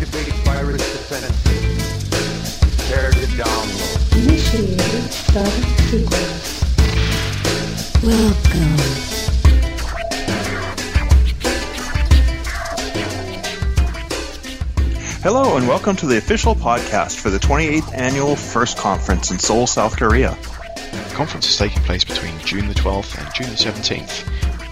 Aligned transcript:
Activate 0.00 0.32
virus 0.44 0.92
defenses. 0.92 2.60
Prepare 2.60 3.10
to 3.10 3.26
download. 3.34 4.16
Initiating 4.16 4.78
startup 5.10 5.50
sequence. 5.88 6.62
Welcome. 8.04 8.76
Hello, 15.24 15.56
and 15.56 15.66
welcome 15.66 15.96
to 15.96 16.06
the 16.06 16.18
official 16.18 16.54
podcast 16.54 17.18
for 17.18 17.30
the 17.30 17.38
28th 17.38 17.92
Annual 17.92 18.36
First 18.36 18.78
Conference 18.78 19.32
in 19.32 19.40
Seoul, 19.40 19.66
South 19.66 19.96
Korea. 19.96 20.38
The 20.76 21.12
conference 21.16 21.48
is 21.48 21.56
taking 21.56 21.82
place 21.82 22.04
between 22.04 22.38
June 22.44 22.68
the 22.68 22.74
12th 22.74 23.18
and 23.18 23.34
June 23.34 23.48
the 23.48 23.56
17th. 23.56 24.22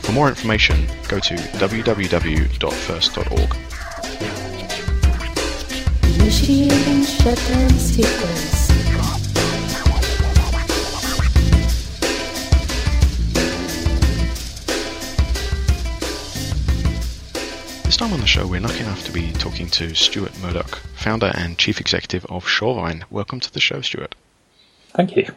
For 0.04 0.12
more 0.12 0.28
information, 0.28 0.86
go 1.08 1.18
to 1.18 1.34
www.first.org. 1.34 3.65
Shutdown 6.28 7.70
sequence. 7.70 8.66
This 17.84 17.96
time 17.96 18.12
on 18.12 18.18
the 18.18 18.26
show, 18.26 18.44
we're 18.44 18.60
lucky 18.60 18.80
enough 18.80 19.04
to 19.04 19.12
be 19.12 19.30
talking 19.34 19.68
to 19.68 19.94
Stuart 19.94 20.36
Murdoch, 20.42 20.78
founder 20.96 21.30
and 21.36 21.56
chief 21.58 21.80
executive 21.80 22.26
of 22.26 22.44
Surevine. 22.44 23.04
Welcome 23.08 23.38
to 23.38 23.52
the 23.52 23.60
show, 23.60 23.80
Stuart. 23.80 24.16
Thank 24.94 25.14
you. 25.14 25.32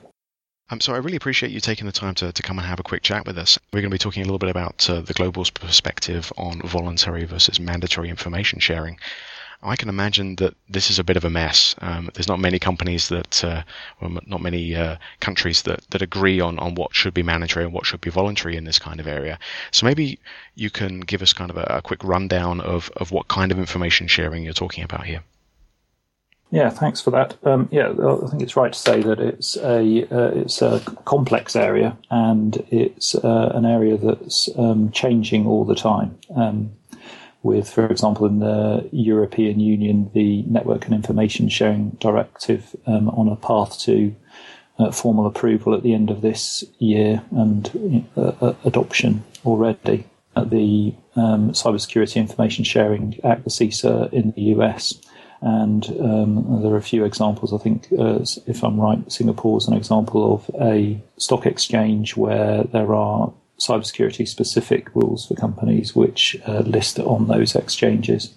Um, 0.71 0.81
so 0.81 0.93
I 0.93 0.98
really 0.98 1.17
appreciate 1.17 1.51
you 1.51 1.59
taking 1.59 1.85
the 1.85 1.91
time 1.91 2.15
to, 2.15 2.31
to 2.31 2.41
come 2.41 2.57
and 2.57 2.67
have 2.67 2.79
a 2.79 2.84
quick 2.84 3.03
chat 3.03 3.27
with 3.27 3.37
us. 3.37 3.59
We're 3.71 3.81
going 3.81 3.91
to 3.91 3.95
be 3.95 3.99
talking 3.99 4.23
a 4.23 4.26
little 4.26 4.40
bit 4.40 4.49
about 4.49 4.90
uh, 4.90 5.01
the 5.01 5.13
global 5.13 5.45
perspective 5.53 6.34
on 6.35 6.62
voluntary 6.62 7.26
versus 7.26 7.59
mandatory 7.59 8.09
information 8.09 8.59
sharing. 8.59 8.98
I 9.62 9.76
can 9.76 9.90
imagine 9.90 10.35
that 10.38 10.55
this 10.70 10.90
is 10.90 10.99
a 10.99 11.04
bit 11.04 11.18
of 11.18 11.26
a 11.26 11.29
mess. 11.29 11.76
Um, 11.79 12.10
there's 12.13 12.29
not 12.29 12.40
many 12.40 12.60
companies 12.60 13.10
that, 13.10 13.43
uh, 13.43 13.63
well, 13.99 14.18
not 14.26 14.41
many 14.41 14.74
uh, 14.74 14.96
countries 15.20 15.63
that, 15.63 15.82
that 15.90 16.01
agree 16.01 16.40
on, 16.40 16.57
on 16.60 16.76
what 16.76 16.96
should 16.96 17.13
be 17.13 17.24
mandatory 17.24 17.66
and 17.66 17.74
what 17.74 17.85
should 17.85 17.99
be 17.99 18.10
voluntary 18.10 18.55
in 18.55 18.63
this 18.63 18.79
kind 18.79 19.01
of 19.01 19.07
area. 19.07 19.38
So 19.71 19.85
maybe 19.85 20.18
you 20.55 20.70
can 20.70 21.01
give 21.01 21.21
us 21.21 21.34
kind 21.34 21.51
of 21.51 21.57
a, 21.57 21.77
a 21.77 21.82
quick 21.82 22.01
rundown 22.05 22.62
of, 22.62 22.90
of 22.96 23.12
what 23.12 23.27
kind 23.27 23.51
of 23.51 23.60
information 23.60 24.07
sharing 24.07 24.43
you're 24.43 24.54
talking 24.54 24.84
about 24.84 25.05
here. 25.05 25.24
Yeah, 26.51 26.70
thanks 26.70 27.01
for 27.01 27.12
that. 27.12 27.38
Um, 27.44 27.70
yeah, 27.71 27.90
I 27.90 28.27
think 28.27 28.41
it's 28.41 28.55
right 28.55 28.73
to 28.73 28.79
say 28.79 29.01
that 29.04 29.20
it's 29.20 29.55
a 29.57 30.04
uh, 30.10 30.32
it's 30.34 30.63
a 30.63 30.79
complex 31.05 31.55
area 31.55 31.96
and 32.10 32.55
it's 32.71 33.13
uh, 33.13 33.51
an 33.54 33.66
area 33.66 33.98
that's 33.98 34.49
um, 34.57 34.91
changing 34.91 35.46
all 35.46 35.63
the 35.63 35.76
time. 35.76 36.18
Um, 36.35 36.71
with, 37.41 37.70
for 37.70 37.85
example, 37.87 38.26
in 38.26 38.40
the 38.40 38.87
European 38.91 39.59
Union, 39.59 40.12
the 40.13 40.43
Network 40.43 40.85
and 40.85 40.93
Information 40.93 41.49
Sharing 41.49 41.91
Directive 42.01 42.76
um, 42.85 43.09
on 43.09 43.29
a 43.29 43.35
path 43.35 43.79
to 43.82 44.13
uh, 44.77 44.91
formal 44.91 45.26
approval 45.26 45.73
at 45.73 45.84
the 45.84 45.93
end 45.93 46.10
of 46.10 46.21
this 46.21 46.63
year 46.79 47.21
and 47.32 48.07
uh, 48.17 48.54
adoption 48.65 49.23
already. 49.45 50.05
At 50.35 50.49
the 50.51 50.93
um, 51.15 51.51
Cybersecurity 51.51 52.15
Information 52.15 52.63
Sharing 52.63 53.20
Act, 53.23 53.43
the 53.43 53.49
CISA, 53.49 54.12
in 54.13 54.32
the 54.32 54.41
US. 54.55 54.99
And 55.41 55.85
um, 56.01 56.62
there 56.62 56.73
are 56.73 56.77
a 56.77 56.82
few 56.82 57.05
examples. 57.05 57.54
I 57.54 57.57
think, 57.57 57.87
uh, 57.98 58.20
if 58.45 58.63
I'm 58.63 58.79
right, 58.79 59.10
Singapore 59.12 59.57
is 59.57 59.67
an 59.67 59.73
example 59.73 60.34
of 60.34 60.51
a 60.62 61.01
stock 61.17 61.45
exchange 61.45 62.17
where 62.17 62.63
there 62.63 62.93
are 62.93 63.32
cybersecurity 63.60 64.28
specific 64.28 64.94
rules 64.96 65.28
for 65.28 65.35
companies 65.35 65.96
which 65.96 66.38
uh, 66.47 66.59
list 66.59 67.00
on 67.00 67.28
those 67.28 67.56
exchanges. 67.56 68.34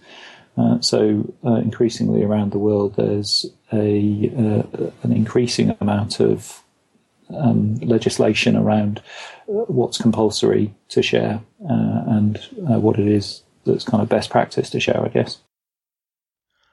Uh, 0.56 0.80
so 0.80 1.32
uh, 1.44 1.54
increasingly 1.54 2.22
around 2.22 2.52
the 2.52 2.58
world, 2.58 2.94
there's 2.96 3.46
a 3.72 4.30
uh, 4.36 4.90
an 5.02 5.12
increasing 5.12 5.74
amount 5.80 6.20
of 6.20 6.62
um, 7.34 7.76
legislation 7.76 8.56
around 8.56 9.02
what's 9.46 9.98
compulsory 9.98 10.74
to 10.88 11.02
share 11.02 11.40
uh, 11.64 12.02
and 12.06 12.36
uh, 12.70 12.78
what 12.78 12.98
it 12.98 13.06
is 13.06 13.42
that's 13.64 13.84
kind 13.84 14.02
of 14.02 14.08
best 14.08 14.30
practice 14.30 14.70
to 14.70 14.80
share, 14.80 15.02
I 15.02 15.08
guess. 15.08 15.38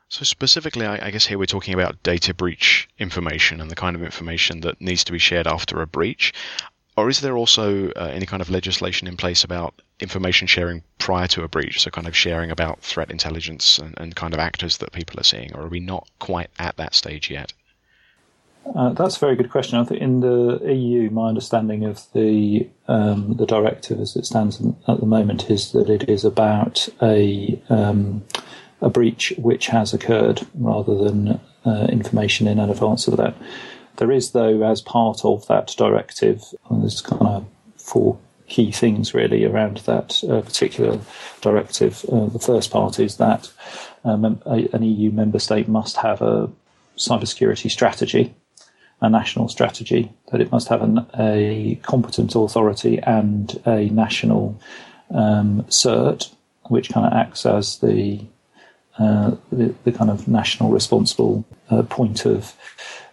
So 0.10 0.24
specifically, 0.24 0.88
I 0.88 1.12
guess 1.12 1.28
here 1.28 1.38
we're 1.38 1.46
talking 1.46 1.76
about 1.76 2.02
data 2.02 2.34
breach 2.34 2.90
information 2.98 3.62
and 3.62 3.70
the 3.70 3.76
kind 3.76 3.96
of 3.96 4.02
information 4.02 4.62
that 4.62 4.82
needs 4.82 5.04
to 5.04 5.12
be 5.12 5.20
shared 5.20 5.46
after 5.46 5.82
a 5.82 5.88
breach. 5.88 6.34
Or 7.00 7.10
is 7.10 7.22
there 7.22 7.38
also 7.38 7.92
uh, 7.92 8.12
any 8.14 8.26
kind 8.26 8.42
of 8.42 8.50
legislation 8.50 9.08
in 9.08 9.16
place 9.16 9.46
about 9.46 9.82
information 10.02 10.48
sharing 10.48 10.84
prior 10.98 11.28
to 11.28 11.44
a 11.44 11.48
breach? 11.48 11.82
So, 11.82 11.90
kind 11.90 12.08
of 12.08 12.16
sharing 12.16 12.52
about 12.52 12.82
threat 12.82 13.10
intelligence 13.10 13.80
and, 13.80 13.94
and 13.98 14.16
kind 14.18 14.34
of 14.34 14.40
actors 14.42 14.80
that 14.80 14.92
people 14.92 15.18
are 15.18 15.24
seeing? 15.24 15.56
Or 15.56 15.62
are 15.62 15.70
we 15.70 15.80
not 15.80 16.10
quite 16.20 16.50
at 16.60 16.76
that 16.76 16.94
stage 16.94 17.32
yet? 17.32 17.54
Uh, 18.76 18.90
that's 18.90 19.16
a 19.16 19.20
very 19.20 19.38
good 19.38 19.50
question. 19.50 19.80
I 19.80 19.86
think 19.86 20.02
in 20.02 20.20
the 20.20 20.60
EU, 20.66 21.10
my 21.10 21.30
understanding 21.30 21.86
of 21.86 22.06
the 22.12 22.68
um, 22.90 23.38
the 23.38 23.46
directive 23.46 24.02
as 24.02 24.18
it 24.18 24.26
stands 24.26 24.62
at 24.88 25.00
the 25.00 25.06
moment 25.06 25.50
is 25.50 25.72
that 25.72 25.90
it 25.90 26.10
is 26.10 26.26
about 26.26 26.90
a 27.02 27.62
um, 27.70 28.26
a 28.82 28.90
breach 28.90 29.32
which 29.38 29.68
has 29.68 29.94
occurred 29.94 30.46
rather 30.54 30.96
than 30.98 31.40
uh, 31.66 31.88
information 31.90 32.46
in 32.46 32.60
advance 32.60 33.08
of 33.08 33.16
that. 33.16 33.36
There 34.00 34.12
is, 34.14 34.32
though, 34.32 34.64
as 34.64 34.82
part 34.82 35.26
of 35.26 35.46
that 35.48 35.76
directive, 35.78 36.42
there's 36.72 37.02
kind 37.02 37.22
of 37.22 37.46
four 37.76 38.18
key 38.48 38.72
things 38.72 39.14
really 39.14 39.44
around 39.44 39.78
that 39.80 40.24
uh, 40.24 40.40
particular 40.40 40.98
directive. 41.42 42.06
Uh, 42.10 42.28
the 42.28 42.40
first 42.40 42.72
part 42.72 42.98
is 42.98 43.18
that 43.18 43.52
um, 44.06 44.42
a, 44.46 44.70
an 44.72 44.84
EU 44.84 45.12
member 45.12 45.38
state 45.38 45.68
must 45.68 45.98
have 45.98 46.22
a 46.22 46.50
cybersecurity 46.98 47.70
strategy, 47.70 48.34
a 49.02 49.10
national 49.10 49.50
strategy, 49.50 50.10
that 50.32 50.40
it 50.40 50.50
must 50.50 50.70
have 50.70 50.82
an, 50.82 51.06
a 51.20 51.76
competent 51.82 52.34
authority 52.36 53.00
and 53.00 53.62
a 53.66 53.90
national 53.90 54.58
um, 55.12 55.64
cert, 55.64 56.34
which 56.70 56.90
kind 56.90 57.06
of 57.06 57.12
acts 57.12 57.46
as 57.46 57.80
the 57.80 58.22
uh, 59.00 59.36
the, 59.52 59.74
the, 59.86 59.92
kind 59.92 60.10
of 60.10 60.28
national 60.28 60.72
responsible 60.72 61.46
uh, 61.70 61.84
point 61.84 62.26
of 62.26 62.54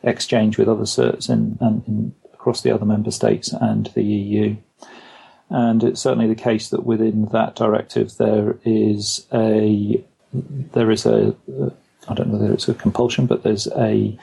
exchange 0.02 0.58
with 0.58 0.68
other 0.68 0.84
certs 0.84 1.30
in, 1.30 1.56
in, 1.60 2.14
across 2.34 2.62
the 2.62 2.72
other 2.72 2.84
member 2.84 3.10
states 3.10 3.52
and 3.52 3.86
the 3.94 4.02
EU. 4.02 4.56
And 5.48 5.84
it's 5.84 6.00
certainly 6.00 6.26
the 6.26 6.34
case 6.34 6.70
that 6.70 6.84
within 6.84 7.26
that 7.26 7.54
directive 7.54 8.16
there 8.16 8.58
is 8.64 9.26
a 9.32 10.04
there 10.32 10.90
is 10.90 11.06
a 11.06 11.34
I 12.08 12.14
don't 12.14 12.32
know 12.32 12.38
whether 12.38 12.52
it's 12.52 12.68
a 12.68 12.74
compulsion, 12.74 13.26
but 13.26 13.44
there's 13.44 13.68
a 13.68 14.18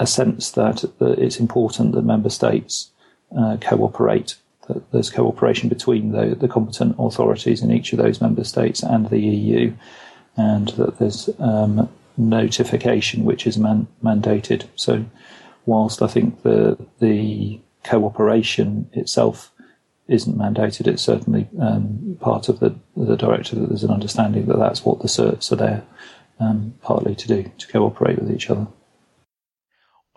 a 0.00 0.06
sense 0.06 0.52
that, 0.52 0.84
that 0.98 1.18
it's 1.18 1.38
important 1.38 1.92
that 1.92 2.02
member 2.02 2.30
states 2.30 2.90
uh, 3.38 3.56
cooperate. 3.60 4.36
That 4.68 4.90
there's 4.90 5.10
cooperation 5.10 5.68
between 5.68 6.12
the, 6.12 6.34
the 6.34 6.48
competent 6.48 6.96
authorities 6.98 7.62
in 7.62 7.70
each 7.70 7.92
of 7.92 7.98
those 7.98 8.22
member 8.22 8.44
states 8.44 8.82
and 8.82 9.10
the 9.10 9.20
EU 9.20 9.74
and 10.36 10.68
that 10.70 10.98
there's 10.98 11.30
um, 11.38 11.88
notification 12.16 13.24
which 13.24 13.46
is 13.46 13.58
man- 13.58 13.88
mandated. 14.02 14.64
So, 14.76 15.04
whilst 15.66 16.02
I 16.02 16.06
think 16.06 16.42
the 16.42 16.78
the 17.00 17.60
cooperation 17.84 18.88
itself 18.92 19.50
isn't 20.08 20.36
mandated, 20.36 20.86
it's 20.86 21.02
certainly 21.02 21.48
um, 21.60 22.16
part 22.20 22.48
of 22.48 22.60
the 22.60 22.74
the 22.96 23.16
directive 23.16 23.60
that 23.60 23.68
there's 23.68 23.84
an 23.84 23.90
understanding 23.90 24.46
that 24.46 24.58
that's 24.58 24.84
what 24.84 25.00
the 25.00 25.08
certs 25.08 25.52
are 25.52 25.56
there 25.56 25.84
partly 26.82 27.14
to 27.14 27.28
do 27.28 27.50
to 27.58 27.66
cooperate 27.68 28.18
with 28.18 28.30
each 28.30 28.50
other 28.50 28.66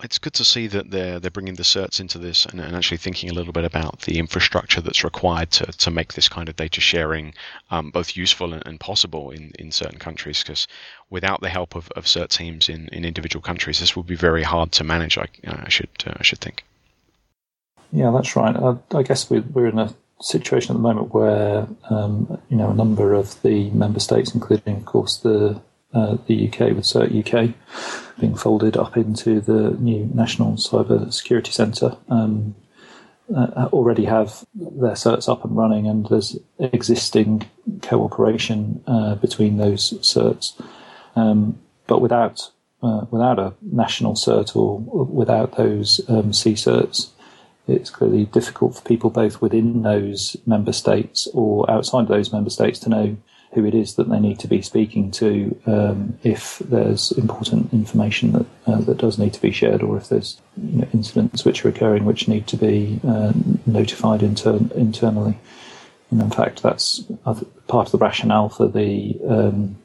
it's 0.04 0.20
good 0.20 0.34
to 0.34 0.46
see 0.46 0.68
that 0.68 0.92
they're 0.92 1.20
they're 1.20 1.32
bringing 1.32 1.56
the 1.56 1.64
certs 1.64 2.00
into 2.00 2.20
this 2.20 2.46
and, 2.46 2.62
and, 2.62 2.76
actually 2.76 2.98
thinking 2.98 3.30
a 3.30 3.34
little 3.34 3.54
bit 3.54 3.66
about 3.66 4.02
the 4.02 4.20
infrastructure 4.20 4.80
that's 4.80 5.04
required 5.04 5.50
to, 5.50 5.66
to 5.66 5.90
make 5.90 6.14
this 6.14 6.30
kind 6.30 6.50
of 6.50 6.56
data 6.56 6.80
sharing 6.80 7.34
um, 7.72 7.90
both 7.90 8.16
useful 8.16 8.54
and, 8.54 8.64
and, 8.68 8.80
possible 8.80 9.32
in, 9.32 9.52
in 9.58 9.72
certain 9.72 9.98
countries. 9.98 10.44
Because 10.44 10.68
without 11.10 11.42
the 11.42 11.50
help 11.50 11.76
of, 11.76 11.90
of 11.96 12.06
cert 12.06 12.30
teams 12.30 12.70
in, 12.70 12.88
in 12.90 13.06
individual 13.06 13.42
countries, 13.42 13.80
this 13.80 13.96
would 13.96 14.06
be 14.06 14.16
very 14.16 14.44
hard 14.44 14.72
to 14.74 14.84
manage. 14.84 15.18
I, 15.18 15.28
I 15.48 15.70
should 15.70 15.90
uh, 16.06 16.14
I 16.18 16.24
should 16.24 16.40
think. 16.40 16.64
Yeah, 17.92 18.12
that's 18.12 18.36
right. 18.36 18.56
I, 18.56 18.78
I 18.96 19.02
guess 19.02 19.30
we're, 19.30 19.42
we're 19.42 19.68
in 19.68 19.80
a 19.80 19.96
situation 20.22 20.72
at 20.72 20.78
the 20.78 20.84
moment 20.84 21.14
where 21.14 21.68
um, 21.90 22.40
you 22.50 22.58
know 22.58 22.70
a 22.70 22.76
number 22.76 23.14
of 23.14 23.42
the 23.42 23.72
member 23.72 24.00
states, 24.00 24.36
including 24.36 24.78
of 24.78 24.86
course 24.86 25.18
the 25.18 25.60
uh, 25.94 26.18
the 26.28 26.48
UK 26.48 26.76
with 26.76 26.84
CERT 26.84 27.26
UK 27.26 27.56
being 28.20 28.36
folded 28.36 28.76
up 28.78 28.98
into 28.98 29.40
the 29.40 29.72
new 29.80 30.10
National 30.14 30.54
Cyber 30.54 31.12
Security 31.14 31.52
Centre. 31.52 31.98
Um, 32.10 32.56
uh, 33.36 33.68
already 33.74 34.06
have 34.06 34.46
their 34.56 34.94
certs 34.94 35.28
up 35.28 35.44
and 35.44 35.56
running, 35.56 35.86
and 35.86 36.08
there's 36.08 36.38
existing 36.60 37.50
cooperation 37.82 38.82
uh, 38.88 39.16
between 39.16 39.58
those 39.58 39.94
certs. 40.00 40.60
Um, 41.16 41.60
but 41.88 42.02
without 42.02 42.50
uh, 42.82 43.06
without 43.10 43.40
a 43.40 43.54
national 43.62 44.14
cert 44.14 44.56
or 44.56 44.80
without 44.80 45.58
those 45.58 46.00
um, 46.08 46.32
C 46.32 46.54
certs, 46.54 47.10
it's 47.68 47.90
clearly 47.90 48.26
difficult 48.26 48.76
for 48.76 48.82
people 48.84 49.10
both 49.10 49.42
within 49.42 49.82
those 49.82 50.38
member 50.46 50.72
states 50.72 51.28
or 51.34 51.70
outside 51.70 52.08
those 52.08 52.32
member 52.32 52.50
states 52.50 52.80
to 52.80 52.90
know 52.90 53.18
who 53.58 53.66
it 53.66 53.74
is 53.74 53.96
that 53.96 54.08
they 54.08 54.20
need 54.20 54.38
to 54.38 54.48
be 54.48 54.62
speaking 54.62 55.10
to 55.10 55.60
um, 55.66 56.20
if 56.22 56.60
there's 56.60 57.12
important 57.14 57.74
information 57.74 58.34
that 58.34 58.46
uh, 58.68 58.82
that 58.82 59.00
does 59.00 59.18
need 59.18 59.34
to 59.34 59.42
be 59.42 59.52
shared, 59.52 59.82
or 59.82 59.98
if 59.98 60.10
there's 60.10 60.40
you 60.56 60.82
know, 60.82 60.88
incidents 60.94 61.44
which 61.44 61.66
are 61.66 61.70
occurring 61.70 62.06
which 62.06 62.28
need 62.28 62.46
to 62.46 62.56
be 62.56 63.00
uh, 63.08 63.34
notified 63.66 64.22
inter- 64.22 64.60
internally. 64.76 65.40
And 66.12 66.22
in 66.22 66.30
fact, 66.30 66.62
that's 66.62 67.00
part 67.68 67.88
of 67.88 67.92
the 67.92 67.98
rationale 67.98 68.50
for 68.50 68.68
the 68.68 69.18
um, 69.28 69.78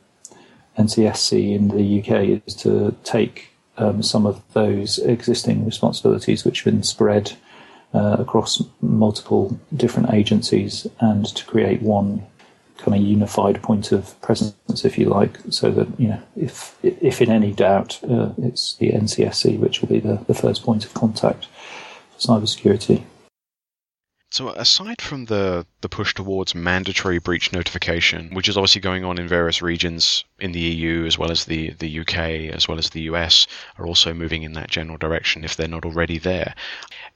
NCSC 0.78 1.54
in 1.54 1.68
the 1.68 2.00
UK 2.00 2.42
is 2.46 2.54
to 2.56 2.94
take 3.04 3.48
um, 3.78 4.02
some 4.02 4.26
of 4.26 4.42
those 4.52 4.98
existing 4.98 5.64
responsibilities 5.64 6.44
which 6.44 6.62
have 6.62 6.74
been 6.74 6.82
spread 6.82 7.32
uh, 7.94 8.16
across 8.18 8.62
multiple 8.82 9.58
different 9.74 10.12
agencies 10.12 10.86
and 11.00 11.26
to 11.34 11.44
create 11.46 11.82
one 11.82 12.26
kind 12.82 12.96
of 12.96 13.02
unified 13.02 13.62
point 13.62 13.92
of 13.92 14.20
presence, 14.20 14.84
if 14.84 14.98
you 14.98 15.06
like, 15.06 15.38
so 15.50 15.70
that 15.70 15.88
you 15.98 16.08
know, 16.08 16.22
if 16.36 16.76
if 16.82 17.22
in 17.22 17.30
any 17.30 17.52
doubt, 17.52 18.02
uh, 18.04 18.30
it's 18.38 18.76
the 18.76 18.90
NCSC 18.90 19.58
which 19.58 19.80
will 19.80 19.88
be 19.88 20.00
the, 20.00 20.22
the 20.26 20.34
first 20.34 20.62
point 20.62 20.84
of 20.84 20.94
contact 20.94 21.46
for 22.12 22.18
cybersecurity. 22.18 23.04
So 24.32 24.48
aside 24.48 25.02
from 25.02 25.26
the, 25.26 25.66
the 25.82 25.90
push 25.90 26.14
towards 26.14 26.54
mandatory 26.54 27.18
breach 27.18 27.52
notification, 27.52 28.30
which 28.32 28.48
is 28.48 28.56
obviously 28.56 28.80
going 28.80 29.04
on 29.04 29.18
in 29.18 29.28
various 29.28 29.60
regions 29.60 30.24
in 30.40 30.52
the 30.52 30.60
EU 30.60 31.04
as 31.04 31.18
well 31.18 31.30
as 31.30 31.44
the, 31.44 31.74
the 31.74 32.00
UK 32.00 32.16
as 32.50 32.66
well 32.66 32.78
as 32.78 32.88
the 32.88 33.02
US 33.02 33.46
are 33.78 33.86
also 33.86 34.14
moving 34.14 34.42
in 34.42 34.54
that 34.54 34.70
general 34.70 34.96
direction 34.96 35.44
if 35.44 35.54
they're 35.54 35.68
not 35.68 35.84
already 35.84 36.16
there. 36.16 36.54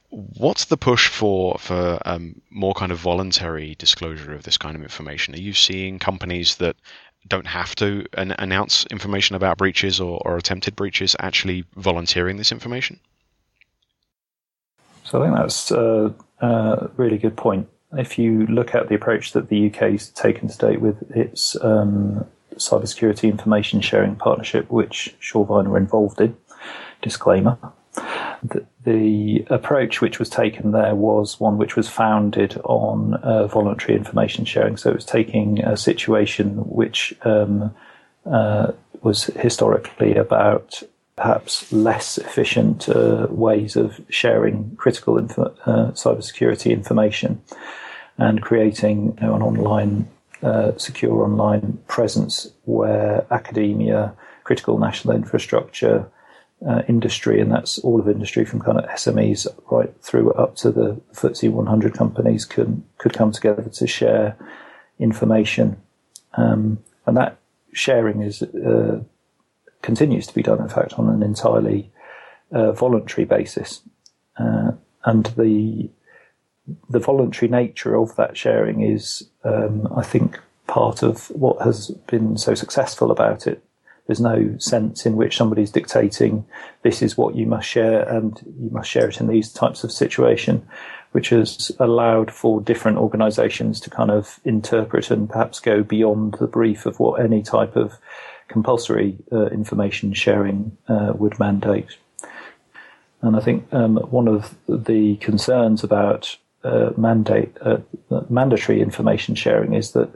What's 0.09 0.65
the 0.65 0.77
push 0.77 1.09
for 1.09 1.57
for 1.59 1.99
um, 2.05 2.41
more 2.49 2.73
kind 2.73 2.91
of 2.91 2.97
voluntary 2.97 3.75
disclosure 3.75 4.33
of 4.33 4.43
this 4.43 4.57
kind 4.57 4.75
of 4.75 4.81
information? 4.81 5.33
Are 5.33 5.39
you 5.39 5.53
seeing 5.53 5.99
companies 5.99 6.55
that 6.57 6.75
don't 7.27 7.47
have 7.47 7.75
to 7.75 8.05
an- 8.13 8.35
announce 8.39 8.85
information 8.85 9.35
about 9.35 9.57
breaches 9.57 9.99
or, 9.99 10.21
or 10.23 10.37
attempted 10.37 10.75
breaches 10.75 11.15
actually 11.19 11.65
volunteering 11.75 12.37
this 12.37 12.51
information? 12.51 12.99
So 15.03 15.21
I 15.21 15.25
think 15.25 15.37
that's 15.37 15.71
a, 15.71 16.13
a 16.41 16.89
really 16.97 17.17
good 17.17 17.35
point. 17.37 17.67
If 17.93 18.19
you 18.19 18.45
look 18.47 18.75
at 18.75 18.89
the 18.89 18.95
approach 18.95 19.31
that 19.33 19.47
the 19.49 19.67
UK 19.67 19.91
has 19.91 20.09
taken 20.09 20.49
to 20.49 20.57
date 20.57 20.81
with 20.81 21.09
its 21.11 21.55
um, 21.61 22.25
cybersecurity 22.55 23.29
information 23.29 23.79
sharing 23.79 24.15
partnership, 24.15 24.69
which 24.69 25.15
Surevine 25.21 25.67
were 25.67 25.77
involved 25.77 26.19
in, 26.19 26.35
disclaimer, 27.01 27.57
the, 28.43 28.65
the, 28.83 29.45
approach 29.49 30.01
which 30.01 30.19
was 30.19 30.29
taken 30.29 30.71
there 30.71 30.95
was 30.95 31.39
one 31.39 31.57
which 31.57 31.75
was 31.75 31.89
founded 31.89 32.59
on 32.63 33.15
uh, 33.15 33.47
voluntary 33.47 33.95
information 33.97 34.45
sharing. 34.45 34.77
So 34.77 34.89
it 34.89 34.95
was 34.95 35.05
taking 35.05 35.63
a 35.63 35.75
situation 35.77 36.55
which 36.67 37.15
um, 37.23 37.73
uh, 38.25 38.71
was 39.01 39.25
historically 39.25 40.15
about 40.15 40.83
perhaps 41.15 41.71
less 41.71 42.17
efficient 42.19 42.87
uh, 42.87 43.27
ways 43.29 43.75
of 43.75 43.99
sharing 44.09 44.75
critical 44.75 45.17
info, 45.17 45.53
uh, 45.65 45.91
cybersecurity 45.91 46.71
information 46.71 47.41
and 48.17 48.41
creating 48.41 49.17
you 49.19 49.27
know, 49.27 49.35
an 49.35 49.41
online, 49.41 50.07
uh, 50.43 50.77
secure 50.77 51.23
online 51.23 51.79
presence 51.87 52.51
where 52.65 53.25
academia, 53.31 54.13
critical 54.43 54.77
national 54.77 55.15
infrastructure, 55.15 56.07
uh, 56.65 56.81
industry, 56.87 57.39
and 57.39 57.51
that's 57.51 57.79
all 57.79 57.99
of 57.99 58.07
industry 58.07 58.45
from 58.45 58.61
kind 58.61 58.79
of 58.79 58.85
SMEs 58.89 59.47
right 59.69 59.93
through 60.01 60.31
up 60.33 60.55
to 60.57 60.71
the 60.71 60.99
FTSE 61.13 61.51
100 61.51 61.93
companies 61.93 62.45
can 62.45 62.83
could 62.97 63.13
come 63.13 63.31
together 63.31 63.69
to 63.69 63.87
share 63.87 64.35
information, 64.99 65.81
um, 66.33 66.79
and 67.05 67.17
that 67.17 67.37
sharing 67.73 68.21
is 68.21 68.41
uh, 68.41 69.01
continues 69.81 70.27
to 70.27 70.33
be 70.33 70.41
done, 70.41 70.59
in 70.59 70.69
fact, 70.69 70.93
on 70.93 71.09
an 71.09 71.21
entirely 71.21 71.91
uh, 72.51 72.71
voluntary 72.71 73.25
basis. 73.25 73.81
Uh, 74.39 74.71
and 75.05 75.27
the 75.37 75.89
the 76.89 76.99
voluntary 76.99 77.49
nature 77.49 77.95
of 77.95 78.15
that 78.17 78.35
sharing 78.35 78.81
is, 78.81 79.23
um, 79.43 79.87
I 79.95 80.03
think, 80.03 80.39
part 80.67 81.01
of 81.01 81.29
what 81.29 81.61
has 81.61 81.91
been 82.07 82.37
so 82.37 82.53
successful 82.53 83.09
about 83.09 83.47
it. 83.47 83.63
There's 84.07 84.21
no 84.21 84.55
sense 84.57 85.05
in 85.05 85.17
which 85.17 85.37
somebody's 85.37 85.71
dictating 85.71 86.45
this 86.81 87.01
is 87.01 87.17
what 87.17 87.35
you 87.35 87.45
must 87.45 87.67
share 87.67 88.07
and 88.07 88.39
you 88.59 88.69
must 88.71 88.89
share 88.89 89.09
it 89.09 89.19
in 89.19 89.27
these 89.27 89.51
types 89.51 89.83
of 89.83 89.91
situation, 89.91 90.65
which 91.11 91.29
has 91.29 91.71
allowed 91.79 92.31
for 92.31 92.61
different 92.61 92.97
organisations 92.97 93.79
to 93.81 93.89
kind 93.89 94.09
of 94.09 94.39
interpret 94.45 95.11
and 95.11 95.29
perhaps 95.29 95.59
go 95.59 95.83
beyond 95.83 96.35
the 96.39 96.47
brief 96.47 96.85
of 96.85 96.99
what 96.99 97.21
any 97.21 97.43
type 97.43 97.75
of 97.75 97.97
compulsory 98.47 99.17
uh, 99.31 99.47
information 99.47 100.13
sharing 100.13 100.77
uh, 100.87 101.11
would 101.15 101.37
mandate. 101.37 101.97
And 103.21 103.35
I 103.35 103.39
think 103.41 103.67
um, 103.73 103.97
one 103.97 104.27
of 104.27 104.55
the 104.69 105.17
concerns 105.17 105.83
about 105.83 106.37
uh, 106.63 106.91
mandate 106.97 107.55
uh, 107.61 107.77
mandatory 108.29 108.81
information 108.81 109.35
sharing 109.35 109.73
is 109.73 109.91
that 109.91 110.09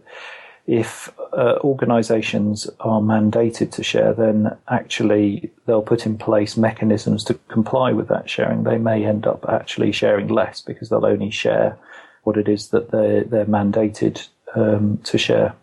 if 0.68 1.12
uh, 1.34 1.58
organisations 1.64 2.70
are 2.80 3.02
mandated 3.02 3.72
to 3.72 3.84
share, 3.84 4.14
then 4.14 4.56
actually 4.68 5.52
they'll 5.66 5.82
put 5.82 6.06
in 6.06 6.18
place 6.18 6.56
mechanisms 6.56 7.24
to 7.26 7.34
comply 7.48 7.92
with 7.92 8.08
that 8.10 8.30
sharing. 8.30 8.64
They 8.64 8.78
may 8.78 9.06
end 9.06 9.26
up 9.26 9.46
actually 9.50 9.92
sharing 9.92 10.28
less 10.28 10.62
because 10.62 10.90
they'll 10.90 11.06
only 11.06 11.32
share 11.32 11.78
what 12.24 12.38
it 12.38 12.48
is 12.48 12.70
that 12.70 12.92
they're, 12.92 13.24
they're 13.24 13.46
mandated 13.46 14.28
um, 14.56 15.00
to 15.04 15.18
share. 15.18 15.56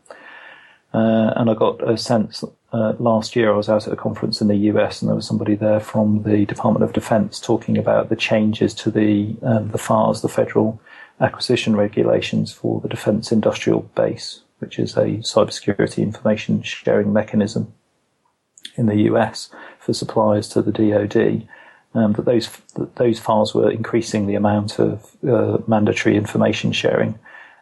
Uh, 0.93 1.33
and 1.37 1.51
I 1.51 1.55
got 1.55 1.89
a 1.89 1.97
sense 1.97 2.43
uh, 2.73 2.95
last 2.99 3.35
year 3.35 3.53
I 3.53 3.57
was 3.57 3.69
out 3.69 3.87
at 3.87 3.93
a 3.93 3.97
conference 3.97 4.41
in 4.41 4.49
the 4.49 4.57
US 4.57 5.01
and 5.01 5.09
there 5.09 5.17
was 5.17 5.27
somebody 5.27 5.55
there 5.55 5.81
from 5.81 6.23
the 6.23 6.45
Department 6.45 6.85
of 6.85 6.93
Defense 6.93 7.41
talking 7.41 7.79
about 7.79 8.09
the 8.09 8.17
changes 8.17 8.75
to 8.75 8.91
the 8.91 9.35
um, 9.43 9.71
the 9.71 9.79
FARs, 9.79 10.21
the 10.21 10.29
Federal 10.29 10.81
Acquisition 11.21 11.77
Regulations 11.77 12.53
for 12.53 12.81
the 12.81 12.89
Defense 12.89 13.33
Industrial 13.33 13.81
Base, 13.95 14.41
which 14.59 14.79
is 14.79 14.97
a 14.97 15.19
cybersecurity 15.19 16.03
information 16.03 16.63
sharing 16.63 17.13
mechanism 17.13 17.73
in 18.77 18.87
the 18.87 19.03
US 19.13 19.51
for 19.79 19.93
suppliers 19.93 20.49
to 20.51 20.63
the 20.63 20.73
DoD. 20.73 21.47
Um, 21.95 22.13
that 22.13 22.27
those 22.27 22.49
that 22.75 22.97
those 22.97 23.19
FARs 23.19 23.55
were 23.55 23.71
increasing 23.71 24.27
the 24.27 24.35
amount 24.35 24.79
of 24.79 25.17
uh, 25.27 25.59
mandatory 25.67 26.17
information 26.17 26.71
sharing, 26.73 27.19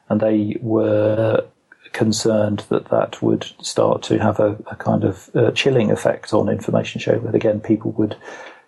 and 0.08 0.20
they 0.20 0.56
were 0.60 1.46
concerned 1.93 2.64
that 2.69 2.87
that 2.87 3.22
would 3.22 3.47
start 3.62 4.02
to 4.02 4.18
have 4.18 4.40
a, 4.40 4.59
a 4.71 4.76
kind 4.76 5.04
of 5.04 5.30
uh, 5.35 5.50
chilling 5.52 5.90
effect 5.90 6.35
on 6.35 6.49
information 6.49 7.00
sharing. 7.00 7.23
That 7.23 7.35
again, 7.35 7.61
people 7.61 7.92
would 7.92 8.16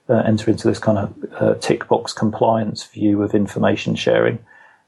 uh, 0.09 0.23
enter 0.27 0.51
into 0.51 0.69
this 0.69 0.79
kind 0.79 0.99
of 0.99 1.15
uh, 1.35 1.55
tick 1.57 1.89
box 1.89 2.13
compliance 2.13 2.85
view 2.85 3.23
of 3.23 3.35
information 3.35 3.97
sharing 3.97 4.39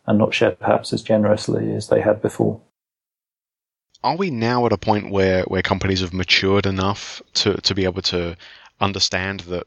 and 0.07 0.19
not 0.19 0.33
share 0.33 0.53
perhaps 0.53 0.93
as 0.93 1.03
generously 1.03 1.73
as 1.75 1.89
they 1.89 2.01
had 2.01 2.23
before. 2.23 2.61
Are 4.03 4.17
we 4.17 4.31
now 4.31 4.65
at 4.67 4.73
a 4.73 4.79
point 4.79 5.11
where, 5.11 5.43
where 5.45 5.63
companies 5.63 6.01
have 6.01 6.15
matured 6.15 6.67
enough 6.67 7.21
to, 7.35 7.61
to 7.61 7.75
be 7.75 7.85
able 7.85 8.03
to 8.03 8.37
understand 8.81 9.41
that 9.41 9.67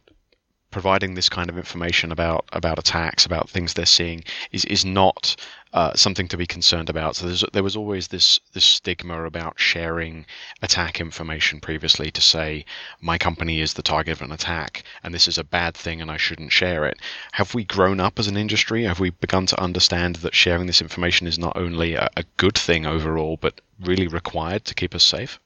providing 0.73 1.13
this 1.13 1.29
kind 1.29 1.49
of 1.49 1.57
information 1.57 2.11
about 2.11 2.45
about 2.51 2.79
attacks, 2.79 3.25
about 3.25 3.49
things 3.49 3.73
they're 3.73 3.85
seeing, 3.85 4.23
is 4.51 4.65
is 4.65 4.83
not 4.83 5.37
uh, 5.73 5.93
something 5.95 6.27
to 6.27 6.37
be 6.37 6.45
concerned 6.45 6.89
about. 6.89 7.15
So 7.15 7.47
there 7.51 7.63
was 7.63 7.75
always 7.75 8.09
this 8.09 8.39
this 8.53 8.65
stigma 8.65 9.23
about 9.23 9.59
sharing 9.59 10.25
attack 10.61 10.99
information 10.99 11.59
previously 11.59 12.11
to 12.11 12.21
say 12.21 12.65
my 13.01 13.17
company 13.17 13.61
is 13.61 13.73
the 13.73 13.81
target 13.81 14.13
of 14.13 14.21
an 14.21 14.31
attack 14.31 14.83
and 15.03 15.13
this 15.13 15.27
is 15.27 15.37
a 15.37 15.43
bad 15.43 15.75
thing 15.75 16.01
and 16.01 16.11
I 16.11 16.17
shouldn't 16.17 16.51
share 16.51 16.85
it. 16.85 16.99
Have 17.31 17.55
we 17.55 17.63
grown 17.63 17.99
up 17.99 18.19
as 18.19 18.27
an 18.27 18.37
industry? 18.37 18.83
Have 18.83 18.99
we 18.99 19.09
begun 19.09 19.45
to 19.47 19.61
understand 19.61 20.17
that 20.17 20.35
sharing 20.35 20.67
this 20.67 20.81
information 20.81 21.27
is 21.27 21.39
not 21.39 21.57
only 21.57 21.95
a, 21.95 22.09
a 22.17 22.23
good 22.37 22.57
thing 22.57 22.85
overall, 22.85 23.37
but 23.39 23.61
really 23.79 24.07
required 24.07 24.65
to 24.65 24.75
keep 24.75 24.93
us 24.93 25.03
safe? 25.03 25.39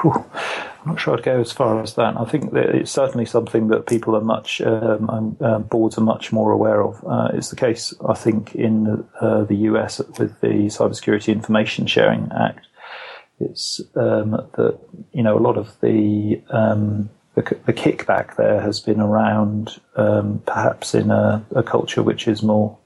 Whew. 0.00 0.24
I'm 0.84 0.92
not 0.92 1.00
sure 1.00 1.16
I'd 1.16 1.22
go 1.22 1.40
as 1.40 1.52
far 1.52 1.80
as 1.80 1.94
that. 1.94 2.16
I 2.16 2.24
think 2.24 2.52
that 2.52 2.74
it's 2.74 2.90
certainly 2.90 3.24
something 3.24 3.68
that 3.68 3.86
people 3.86 4.16
are 4.16 4.20
much, 4.20 4.60
um, 4.60 5.36
uh, 5.40 5.60
boards 5.60 5.96
are 5.96 6.02
much 6.02 6.32
more 6.32 6.50
aware 6.50 6.82
of. 6.82 7.04
Uh, 7.06 7.28
it's 7.34 7.50
the 7.50 7.56
case, 7.56 7.94
I 8.08 8.14
think, 8.14 8.56
in 8.56 9.06
uh, 9.20 9.44
the 9.44 9.54
US 9.68 10.00
with 10.18 10.40
the 10.40 10.66
Cybersecurity 10.66 11.32
Information 11.32 11.86
Sharing 11.86 12.30
Act. 12.32 12.66
It's 13.38 13.80
um, 13.94 14.32
that 14.32 14.78
you 15.12 15.22
know 15.22 15.36
a 15.36 15.40
lot 15.40 15.56
of 15.56 15.78
the, 15.80 16.40
um, 16.50 17.10
the, 17.34 17.42
the 17.64 17.72
kickback 17.72 18.36
there 18.36 18.60
has 18.60 18.80
been 18.80 19.00
around 19.00 19.80
perhaps 19.94 20.94
in 20.94 21.10
a, 21.10 21.44
a, 21.54 21.62
culture 21.62 22.02
which 22.02 22.28
is 22.28 22.42
more 22.42 22.76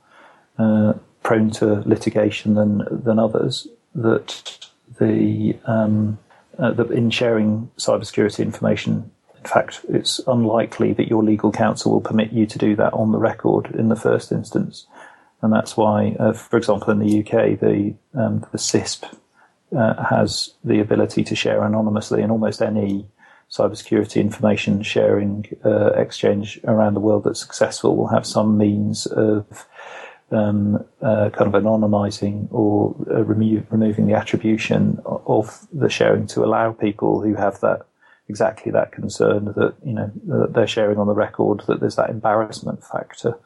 uh, 0.59 0.95
prone 1.23 1.51
to 1.51 1.83
litigation 1.87 2.55
than 2.55 2.87
than 2.91 3.19
others. 3.19 3.67
That 3.95 4.69
the 4.99 5.57
um, 5.67 6.19
uh, 6.59 6.73
that 6.73 6.91
in 6.91 7.11
sharing 7.11 7.71
cybersecurity 7.79 8.41
information, 8.41 9.11
in 9.37 9.45
fact, 9.45 9.85
it's 9.89 10.21
unlikely 10.27 10.93
that 10.95 11.09
your 11.09 11.23
legal 11.23 11.53
counsel 11.53 11.93
will 11.93 12.01
permit 12.01 12.33
you 12.33 12.47
to 12.47 12.59
do 12.59 12.75
that 12.77 12.93
on 12.93 13.13
the 13.13 13.19
record 13.19 13.75
in 13.75 13.89
the 13.89 13.97
first 13.97 14.33
instance. 14.33 14.87
And 15.43 15.53
that's 15.53 15.77
why, 15.77 16.17
uh, 16.19 16.33
for 16.33 16.57
example, 16.57 16.91
in 16.91 16.99
the 16.99 17.21
UK, 17.21 17.61
the 17.61 17.95
um, 18.15 18.41
the 18.53 18.59
CISP 18.59 19.05
uh, 19.77 20.03
has 20.03 20.55
the 20.65 20.81
ability 20.81 21.25
to 21.25 21.37
share 21.37 21.63
anonymously, 21.63 22.23
and 22.23 22.33
almost 22.33 22.63
any 22.63 23.07
cybersecurity 23.51 24.21
information 24.21 24.83
sharing 24.83 25.47
uh, 25.65 25.93
exchange 25.93 26.59
around 26.65 26.95
the 26.95 27.01
world 27.01 27.25
that's 27.25 27.41
successful 27.41 27.97
will 27.97 28.09
have 28.09 28.27
some 28.27 28.59
means 28.59 29.07
of 29.07 29.67
um, 30.31 30.85
uh, 31.03 31.31
kind 31.31 31.55
of 31.55 31.63
anonymizing 31.63 32.49
or 32.51 32.95
uh, 33.11 33.23
remo- 33.23 33.65
removing 33.71 34.07
the 34.07 34.15
attribution 34.15 35.01
of 35.05 35.67
the 35.73 35.89
sharing 35.89 36.27
to 36.27 36.45
allow 36.45 36.73
people 36.73 37.21
who 37.21 37.35
have 37.35 37.61
that 37.61 37.87
exactly 38.29 38.73
that 38.73 38.91
concern 38.91 39.45
that 39.45 39.75
you 39.85 39.93
know 39.93 40.11
that 40.27 40.53
they're 40.53 40.67
sharing 40.67 40.99
on 40.99 41.07
the 41.07 41.15
record 41.15 41.63
that 41.69 41.79
there's 41.79 41.95
that 41.95 42.11
embarrassment 42.11 42.83
factor 42.83 43.39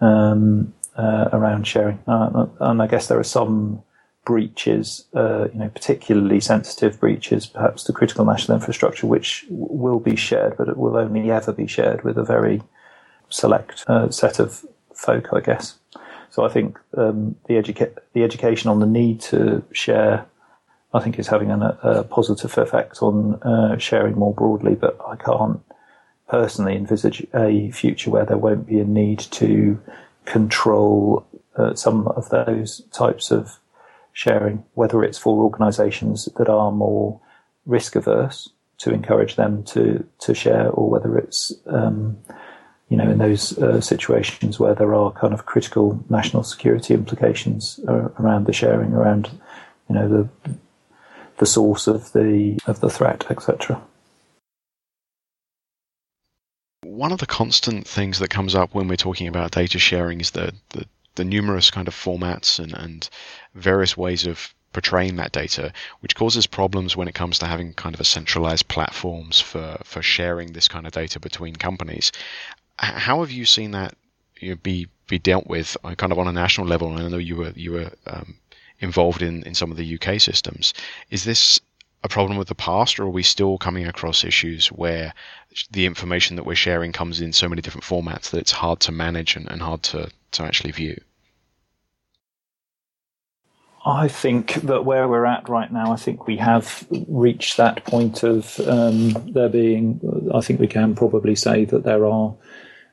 um, 0.00 0.72
uh, 0.96 1.28
around 1.32 1.66
sharing, 1.66 1.98
uh, 2.06 2.46
and 2.60 2.82
I 2.82 2.86
guess 2.86 3.08
there 3.08 3.18
are 3.18 3.24
some 3.24 3.82
breaches, 4.24 5.06
uh, 5.14 5.48
you 5.52 5.58
know, 5.58 5.70
particularly 5.70 6.38
sensitive 6.38 7.00
breaches, 7.00 7.46
perhaps 7.46 7.82
to 7.84 7.92
critical 7.92 8.24
national 8.26 8.58
infrastructure, 8.58 9.06
which 9.06 9.46
will 9.48 10.00
be 10.00 10.16
shared, 10.16 10.56
but 10.58 10.68
it 10.68 10.76
will 10.76 10.96
only 10.96 11.30
ever 11.30 11.50
be 11.50 11.66
shared 11.66 12.04
with 12.04 12.18
a 12.18 12.24
very 12.24 12.60
select 13.30 13.84
uh, 13.88 14.10
set 14.10 14.38
of 14.38 14.66
folk, 14.94 15.28
I 15.32 15.40
guess. 15.40 15.78
So 16.30 16.44
I 16.44 16.48
think 16.48 16.78
um, 16.96 17.36
the, 17.46 17.54
educa- 17.54 17.96
the 18.12 18.22
education 18.22 18.70
on 18.70 18.80
the 18.80 18.86
need 18.86 19.20
to 19.22 19.64
share, 19.72 20.26
I 20.92 21.00
think, 21.00 21.18
is 21.18 21.28
having 21.28 21.50
an, 21.50 21.62
a 21.62 22.04
positive 22.04 22.56
effect 22.58 23.02
on 23.02 23.34
uh, 23.42 23.78
sharing 23.78 24.14
more 24.14 24.34
broadly. 24.34 24.74
But 24.74 24.98
I 25.06 25.16
can't 25.16 25.60
personally 26.28 26.76
envisage 26.76 27.26
a 27.34 27.70
future 27.70 28.10
where 28.10 28.26
there 28.26 28.36
won't 28.36 28.66
be 28.66 28.78
a 28.78 28.84
need 28.84 29.18
to 29.18 29.80
control 30.26 31.26
uh, 31.56 31.74
some 31.74 32.06
of 32.08 32.28
those 32.28 32.82
types 32.92 33.30
of 33.30 33.58
sharing, 34.12 34.64
whether 34.74 35.02
it's 35.02 35.18
for 35.18 35.42
organisations 35.42 36.26
that 36.36 36.48
are 36.48 36.70
more 36.70 37.20
risk 37.66 37.96
averse 37.96 38.50
to 38.78 38.92
encourage 38.92 39.36
them 39.36 39.62
to 39.64 40.04
to 40.20 40.34
share, 40.34 40.68
or 40.70 40.88
whether 40.90 41.16
it's 41.18 41.52
um, 41.66 42.16
you 42.88 42.96
know 42.96 43.10
in 43.10 43.18
those 43.18 43.56
uh, 43.58 43.80
situations 43.80 44.58
where 44.58 44.74
there 44.74 44.94
are 44.94 45.12
kind 45.12 45.34
of 45.34 45.46
critical 45.46 46.02
national 46.08 46.42
security 46.42 46.94
implications 46.94 47.80
around 47.86 48.46
the 48.46 48.52
sharing, 48.52 48.92
around 48.92 49.30
you 49.88 49.94
know 49.94 50.08
the 50.08 50.50
the 51.38 51.46
source 51.46 51.86
of 51.86 52.12
the 52.12 52.58
of 52.66 52.80
the 52.80 52.90
threat, 52.90 53.26
etc. 53.30 53.80
One 56.82 57.12
of 57.12 57.18
the 57.18 57.26
constant 57.26 57.86
things 57.86 58.18
that 58.18 58.30
comes 58.30 58.54
up 58.54 58.74
when 58.74 58.88
we're 58.88 58.96
talking 58.96 59.28
about 59.28 59.52
data 59.52 59.78
sharing 59.78 60.20
is 60.20 60.32
the, 60.32 60.52
the 60.70 60.86
the 61.14 61.24
numerous 61.24 61.70
kind 61.70 61.88
of 61.88 61.94
formats 61.94 62.58
and, 62.58 62.72
and 62.72 63.08
various 63.54 63.96
ways 63.96 64.26
of 64.26 64.54
portraying 64.72 65.16
that 65.16 65.32
data, 65.32 65.72
which 66.00 66.14
causes 66.14 66.46
problems 66.46 66.96
when 66.96 67.08
it 67.08 67.14
comes 67.14 67.38
to 67.38 67.46
having 67.46 67.72
kind 67.74 67.94
of 67.94 68.00
a 68.00 68.04
centralized 68.04 68.68
platforms 68.68 69.40
for, 69.40 69.78
for 69.82 70.02
sharing 70.02 70.52
this 70.52 70.68
kind 70.68 70.86
of 70.86 70.92
data 70.92 71.18
between 71.18 71.56
companies. 71.56 72.12
How 72.78 73.20
have 73.20 73.30
you 73.30 73.44
seen 73.44 73.72
that 73.72 73.94
you 74.40 74.50
know, 74.50 74.56
be 74.56 74.88
be 75.08 75.18
dealt 75.18 75.46
with 75.46 75.76
uh, 75.84 75.94
kind 75.94 76.12
of 76.12 76.18
on 76.18 76.28
a 76.28 76.32
national 76.32 76.66
level? 76.66 76.92
And 76.92 77.02
I 77.02 77.08
know 77.08 77.18
you 77.18 77.36
were 77.36 77.52
you 77.56 77.72
were 77.72 77.90
um, 78.06 78.36
involved 78.80 79.22
in, 79.22 79.42
in 79.44 79.54
some 79.54 79.70
of 79.70 79.76
the 79.76 79.98
UK 80.00 80.20
systems. 80.20 80.74
Is 81.10 81.24
this 81.24 81.60
a 82.04 82.08
problem 82.08 82.38
with 82.38 82.48
the 82.48 82.54
past, 82.54 82.98
or 82.98 83.04
are 83.04 83.10
we 83.10 83.22
still 83.22 83.58
coming 83.58 83.86
across 83.86 84.24
issues 84.24 84.68
where 84.68 85.12
the 85.70 85.86
information 85.86 86.36
that 86.36 86.46
we're 86.46 86.54
sharing 86.54 86.92
comes 86.92 87.20
in 87.20 87.32
so 87.32 87.48
many 87.48 87.60
different 87.60 87.84
formats 87.84 88.30
that 88.30 88.38
it's 88.38 88.52
hard 88.52 88.78
to 88.80 88.92
manage 88.92 89.34
and, 89.34 89.50
and 89.50 89.60
hard 89.60 89.82
to, 89.82 90.08
to 90.32 90.42
actually 90.44 90.70
view? 90.70 91.00
I 93.84 94.06
think 94.06 94.54
that 94.54 94.84
where 94.84 95.08
we're 95.08 95.24
at 95.24 95.48
right 95.48 95.72
now, 95.72 95.92
I 95.92 95.96
think 95.96 96.26
we 96.26 96.36
have 96.36 96.86
reached 97.08 97.56
that 97.56 97.84
point 97.84 98.22
of 98.22 98.60
um, 98.60 99.10
there 99.32 99.48
being. 99.48 100.30
I 100.34 100.40
think 100.40 100.60
we 100.60 100.66
can 100.66 100.94
probably 100.94 101.34
say 101.34 101.64
that 101.64 101.84
there 101.84 102.04
are 102.04 102.34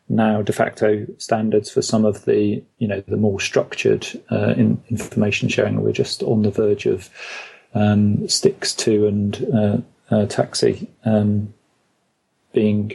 now 0.07 0.41
de 0.41 0.53
facto 0.53 1.05
standards 1.17 1.69
for 1.69 1.81
some 1.81 2.05
of 2.05 2.25
the, 2.25 2.63
you 2.77 2.87
know, 2.87 3.01
the 3.07 3.17
more 3.17 3.39
structured 3.39 4.07
uh, 4.31 4.53
in, 4.55 4.81
information 4.89 5.49
sharing. 5.49 5.81
We're 5.81 5.91
just 5.91 6.21
on 6.23 6.43
the 6.43 6.51
verge 6.51 6.85
of 6.85 7.09
um, 7.73 8.17
STIX2 8.19 9.07
and 9.07 9.35
uh, 9.53 10.15
uh, 10.15 10.25
TAXII 10.27 10.87
um, 11.05 11.53
being 12.53 12.93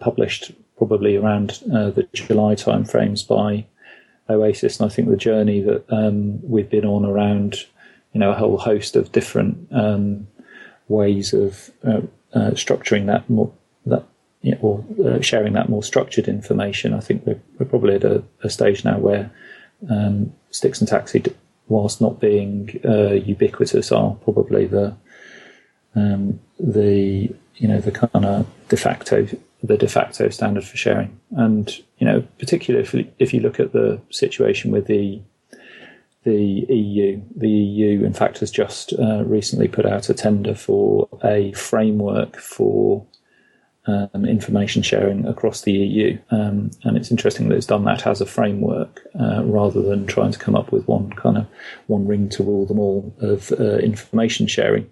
published 0.00 0.52
probably 0.76 1.16
around 1.16 1.60
uh, 1.72 1.90
the 1.90 2.08
July 2.12 2.54
timeframes 2.54 3.26
by 3.26 3.66
OASIS, 4.28 4.80
and 4.80 4.90
I 4.90 4.94
think 4.94 5.08
the 5.08 5.16
journey 5.16 5.60
that 5.60 5.84
um, 5.88 6.40
we've 6.42 6.70
been 6.70 6.84
on 6.84 7.04
around, 7.04 7.66
you 8.12 8.20
know, 8.20 8.30
a 8.30 8.36
whole 8.36 8.58
host 8.58 8.96
of 8.96 9.12
different 9.12 9.68
um, 9.72 10.26
ways 10.88 11.32
of 11.32 11.70
uh, 11.84 12.02
uh, 12.34 12.50
structuring 12.52 13.06
that 13.06 13.28
more 13.28 13.52
that 13.86 14.04
you 14.42 14.52
know, 14.52 14.58
or 14.60 14.84
uh, 15.06 15.20
sharing 15.20 15.54
that 15.54 15.68
more 15.68 15.82
structured 15.82 16.28
information. 16.28 16.92
I 16.92 17.00
think 17.00 17.24
we're, 17.24 17.40
we're 17.58 17.66
probably 17.66 17.94
at 17.94 18.04
a, 18.04 18.22
a, 18.42 18.50
stage 18.50 18.84
now 18.84 18.98
where 18.98 19.30
um, 19.88 20.32
STIX 20.50 20.80
and 20.80 20.90
TAXII, 20.90 21.34
whilst 21.68 22.00
not 22.00 22.20
being 22.20 22.80
uh, 22.84 23.12
ubiquitous, 23.12 23.92
are 23.92 24.14
probably 24.16 24.66
the 24.66 24.94
um, 25.94 26.40
the 26.58 27.30
you 27.56 27.68
know 27.68 27.80
the 27.80 27.92
kind 27.92 28.24
of 28.24 28.46
de 28.68 28.76
facto 28.76 29.28
the 29.62 29.76
de 29.76 29.88
facto 29.88 30.28
standard 30.28 30.64
for 30.64 30.76
sharing. 30.76 31.18
And 31.30 31.70
you 31.98 32.06
know, 32.06 32.24
particularly 32.38 32.84
if, 32.84 33.06
if 33.18 33.32
you 33.32 33.40
look 33.40 33.60
at 33.60 33.72
the 33.72 34.00
situation 34.10 34.70
with 34.70 34.86
the 34.86 35.20
the 36.24 36.66
EU, 36.68 37.20
the 37.34 37.48
EU 37.48 38.04
in 38.04 38.12
fact 38.12 38.38
has 38.38 38.50
just 38.50 38.92
uh, 38.92 39.24
recently 39.24 39.66
put 39.66 39.86
out 39.86 40.08
a 40.08 40.14
tender 40.14 40.54
for 40.54 41.08
a 41.24 41.52
framework 41.52 42.36
for 42.36 43.04
um, 43.86 44.24
information 44.24 44.82
sharing 44.82 45.26
across 45.26 45.62
the 45.62 45.72
EU, 45.72 46.18
um, 46.30 46.70
and 46.84 46.96
it's 46.96 47.10
interesting 47.10 47.48
that 47.48 47.56
it's 47.56 47.66
done 47.66 47.84
that 47.84 48.06
as 48.06 48.20
a 48.20 48.26
framework 48.26 49.00
uh, 49.18 49.42
rather 49.44 49.82
than 49.82 50.06
trying 50.06 50.30
to 50.32 50.38
come 50.38 50.54
up 50.54 50.70
with 50.70 50.86
one 50.86 51.10
kind 51.10 51.36
of 51.36 51.46
one 51.88 52.06
ring 52.06 52.28
to 52.28 52.42
rule 52.44 52.66
them 52.66 52.78
all 52.78 53.14
of 53.20 53.52
uh, 53.52 53.78
information 53.78 54.46
sharing. 54.46 54.88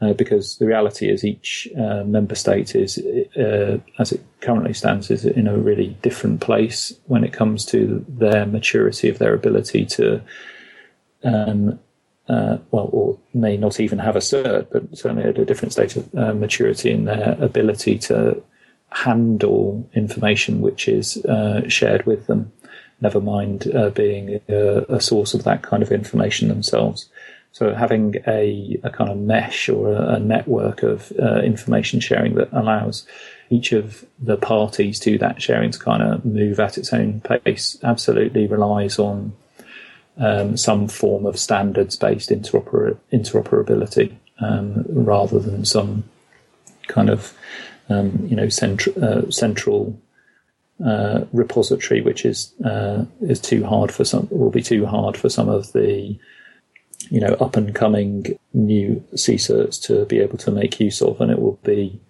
Uh, 0.00 0.12
because 0.12 0.58
the 0.58 0.66
reality 0.66 1.08
is 1.08 1.24
each 1.24 1.68
uh, 1.78 2.02
member 2.04 2.34
state 2.34 2.74
is, 2.74 2.98
uh, 3.38 3.78
as 3.98 4.10
it 4.12 4.20
currently 4.40 4.74
stands, 4.74 5.10
is 5.10 5.24
in 5.24 5.46
a 5.46 5.56
really 5.56 5.96
different 6.02 6.40
place 6.40 6.92
when 7.06 7.22
it 7.22 7.32
comes 7.32 7.64
to 7.64 8.04
their 8.08 8.44
maturity 8.44 9.08
of 9.08 9.18
their 9.18 9.32
ability 9.32 9.86
to, 9.86 10.20
um, 11.22 11.78
uh, 12.28 12.58
well, 12.70 12.88
or 12.92 13.18
may 13.32 13.56
not 13.56 13.80
even 13.80 13.98
have 13.98 14.16
a 14.16 14.20
cert, 14.20 14.66
but 14.70 14.96
certainly 14.96 15.24
at 15.24 15.38
a 15.38 15.44
different 15.44 15.72
state 15.72 15.96
of 15.96 16.14
uh, 16.14 16.32
maturity 16.34 16.90
in 16.90 17.04
their 17.04 17.36
ability 17.40 17.98
to 17.98 18.42
handle 18.90 19.88
information 19.94 20.60
which 20.60 20.88
is 20.88 21.16
uh, 21.26 21.68
shared 21.68 22.06
with 22.06 22.26
them. 22.26 22.52
Never 23.00 23.20
mind 23.20 23.70
being 23.94 24.40
a, 24.48 24.84
a 24.88 25.00
source 25.00 25.34
of 25.34 25.44
that 25.44 25.62
kind 25.62 25.82
of 25.82 25.92
information 25.92 26.48
themselves. 26.48 27.08
So 27.54 27.72
having 27.72 28.16
a, 28.26 28.80
a 28.82 28.90
kind 28.90 29.10
of 29.10 29.16
mesh 29.16 29.68
or 29.68 29.92
a, 29.92 30.14
a 30.14 30.18
network 30.18 30.82
of 30.82 31.12
uh, 31.22 31.40
information 31.40 32.00
sharing 32.00 32.34
that 32.34 32.48
allows 32.52 33.06
each 33.48 33.70
of 33.70 34.04
the 34.18 34.36
parties 34.36 34.98
to 35.00 35.18
that 35.18 35.40
sharing 35.40 35.70
to 35.70 35.78
kind 35.78 36.02
of 36.02 36.24
move 36.24 36.58
at 36.58 36.76
its 36.78 36.92
own 36.92 37.20
pace 37.20 37.78
absolutely 37.84 38.48
relies 38.48 38.98
on 38.98 39.34
um, 40.18 40.56
some 40.56 40.88
form 40.88 41.26
of 41.26 41.38
standards-based 41.38 42.30
interoper- 42.30 42.96
interoperability 43.12 44.14
um, 44.40 44.84
rather 44.88 45.38
than 45.38 45.64
some 45.64 46.04
kind 46.88 47.10
of 47.10 47.36
um, 47.88 48.26
you 48.28 48.36
know 48.36 48.48
uh, 49.02 49.30
central 49.30 50.00
uh, 50.84 51.24
repository, 51.32 52.00
which 52.00 52.24
is 52.24 52.52
uh, 52.64 53.04
is 53.22 53.40
too 53.40 53.64
hard 53.64 53.92
for 53.92 54.04
some 54.04 54.28
will 54.30 54.50
be 54.50 54.62
too 54.62 54.86
hard 54.86 55.16
for 55.16 55.28
some 55.28 55.48
of 55.48 55.72
the 55.72 56.18
you 57.10 57.20
know, 57.20 57.34
up 57.40 57.56
and 57.56 57.74
coming 57.74 58.38
new 58.52 59.02
CSIRTs 59.14 59.82
to 59.82 60.04
be 60.06 60.20
able 60.20 60.38
to 60.38 60.50
make 60.50 60.80
use 60.80 61.02
of, 61.02 61.20
and 61.20 61.30
it 61.30 61.40
will 61.40 61.58
be, 61.64 62.00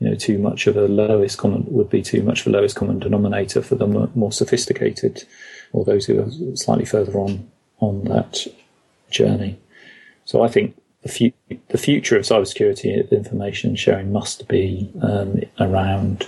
you 0.00 0.08
know, 0.08 0.14
too 0.14 0.38
much 0.38 0.66
of 0.66 0.76
a 0.76 0.88
lowest 0.88 1.38
common 1.38 1.64
would 1.68 1.90
be 1.90 2.02
too 2.02 2.22
much 2.22 2.40
of 2.40 2.48
a 2.48 2.50
lowest 2.50 2.76
common 2.76 2.98
denominator 2.98 3.62
for 3.62 3.74
the 3.74 3.86
more 3.86 4.32
sophisticated 4.32 5.24
or 5.72 5.84
those 5.84 6.06
who 6.06 6.20
are 6.20 6.56
slightly 6.56 6.84
further 6.84 7.18
on 7.18 7.50
on 7.80 8.04
that 8.04 8.46
journey. 9.10 9.58
So 10.24 10.42
I 10.42 10.48
think 10.48 10.76
the, 11.02 11.08
fu- 11.08 11.58
the 11.68 11.78
future 11.78 12.16
of 12.16 12.24
cybersecurity 12.24 13.10
information 13.10 13.76
sharing 13.76 14.12
must 14.12 14.48
be 14.48 14.90
um, 15.00 15.40
around, 15.60 16.26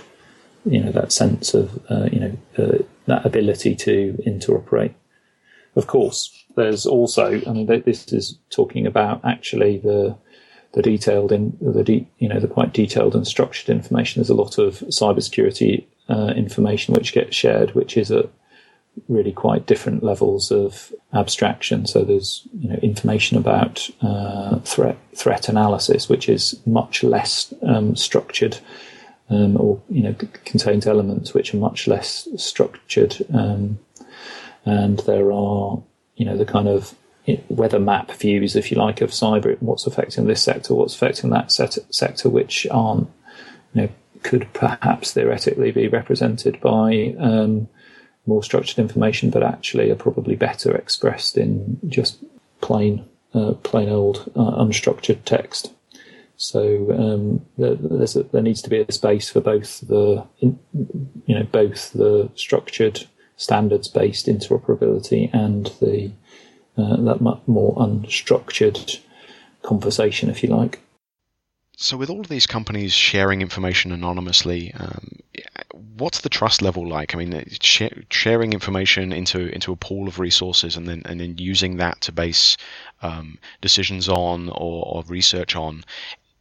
you 0.65 0.81
know, 0.81 0.91
that 0.91 1.11
sense 1.11 1.53
of, 1.53 1.79
uh, 1.89 2.07
you 2.11 2.19
know, 2.19 2.37
uh, 2.57 2.77
that 3.07 3.25
ability 3.25 3.75
to 3.75 4.17
interoperate. 4.25 4.93
Of 5.75 5.87
course, 5.87 6.31
there's 6.55 6.85
also, 6.85 7.41
I 7.45 7.51
mean, 7.51 7.65
this 7.65 8.11
is 8.11 8.37
talking 8.49 8.85
about 8.87 9.23
actually 9.23 9.77
the 9.77 10.15
the 10.73 10.81
detailed 10.81 11.33
in 11.33 11.57
the 11.59 11.83
de, 11.83 12.07
you 12.19 12.29
know 12.29 12.39
the 12.39 12.47
quite 12.47 12.73
detailed 12.73 13.13
and 13.13 13.27
structured 13.27 13.69
information. 13.69 14.21
There's 14.21 14.29
a 14.29 14.33
lot 14.33 14.57
of 14.57 14.79
cybersecurity 14.79 15.85
uh, 16.09 16.33
information 16.35 16.93
which 16.93 17.13
gets 17.13 17.35
shared, 17.35 17.75
which 17.75 17.97
is 17.97 18.09
at 18.11 18.29
really 19.07 19.31
quite 19.31 19.65
different 19.65 20.03
levels 20.03 20.51
of 20.51 20.93
abstraction. 21.13 21.85
So 21.85 22.03
there's 22.03 22.47
you 22.59 22.69
know 22.69 22.75
information 22.75 23.37
about 23.37 23.89
uh, 24.01 24.59
threat 24.59 24.97
threat 25.15 25.49
analysis, 25.49 26.09
which 26.09 26.29
is 26.29 26.59
much 26.65 27.03
less 27.03 27.53
um, 27.63 27.95
structured, 27.95 28.57
um, 29.29 29.59
or 29.59 29.81
you 29.89 30.03
know 30.03 30.15
c- 30.19 30.27
contains 30.45 30.87
elements 30.87 31.33
which 31.33 31.53
are 31.53 31.57
much 31.57 31.87
less 31.87 32.27
structured, 32.37 33.17
um, 33.33 33.79
and 34.65 34.99
there 34.99 35.31
are 35.31 35.81
you 36.15 36.25
know 36.25 36.37
the 36.37 36.45
kind 36.45 36.67
of 36.67 36.95
weather 37.49 37.79
map 37.79 38.11
views, 38.11 38.55
if 38.55 38.71
you 38.71 38.77
like, 38.77 39.01
of 39.01 39.11
cyber, 39.11 39.55
what's 39.61 39.85
affecting 39.85 40.25
this 40.25 40.43
sector, 40.43 40.73
what's 40.73 40.95
affecting 40.95 41.29
that 41.29 41.51
set, 41.51 41.77
sector, 41.93 42.29
which 42.29 42.67
aren't, 42.71 43.09
you 43.73 43.83
know, 43.83 43.89
could 44.23 44.51
perhaps 44.53 45.13
theoretically 45.13 45.71
be 45.71 45.87
represented 45.87 46.59
by 46.61 47.15
um, 47.19 47.67
more 48.25 48.43
structured 48.43 48.79
information, 48.79 49.29
but 49.29 49.43
actually 49.43 49.89
are 49.89 49.95
probably 49.95 50.35
better 50.35 50.75
expressed 50.75 51.37
in 51.37 51.79
just 51.87 52.23
plain, 52.61 53.05
uh, 53.33 53.53
plain 53.63 53.89
old 53.89 54.31
uh, 54.35 54.63
unstructured 54.63 55.23
text. 55.25 55.73
So 56.37 56.91
um, 56.91 57.45
there, 57.57 57.73
a, 57.73 58.23
there, 58.23 58.41
needs 58.41 58.63
to 58.63 58.69
be 58.69 58.79
a 58.79 58.91
space 58.91 59.29
for 59.29 59.41
both 59.41 59.81
the, 59.81 60.25
you 60.39 60.57
know, 61.27 61.43
both 61.43 61.93
the 61.93 62.31
structured 62.35 63.05
standards-based 63.37 64.27
interoperability 64.27 65.31
and 65.33 65.67
the 65.79 66.11
uh, 66.77 66.95
that 66.95 67.21
more 67.21 67.75
unstructured 67.75 68.99
conversation, 69.61 70.29
if 70.29 70.41
you 70.41 70.49
like. 70.49 70.79
So, 71.77 71.97
with 71.97 72.09
all 72.09 72.19
of 72.19 72.27
these 72.27 72.47
companies 72.47 72.93
sharing 72.93 73.41
information 73.41 73.91
anonymously, 73.91 74.73
um, 74.73 75.19
what's 75.97 76.21
the 76.21 76.29
trust 76.29 76.61
level 76.61 76.87
like? 76.87 77.13
I 77.13 77.17
mean, 77.17 77.45
sharing 78.09 78.53
information 78.53 79.13
into 79.13 79.47
into 79.47 79.71
a 79.71 79.75
pool 79.75 80.07
of 80.07 80.19
resources 80.19 80.77
and 80.77 80.87
then 80.87 81.01
and 81.05 81.19
then 81.19 81.37
using 81.37 81.77
that 81.77 82.01
to 82.01 82.11
base 82.11 82.57
um, 83.01 83.37
decisions 83.61 84.09
on 84.09 84.49
or, 84.49 84.85
or, 84.85 85.03
research 85.07 85.55
on. 85.55 85.83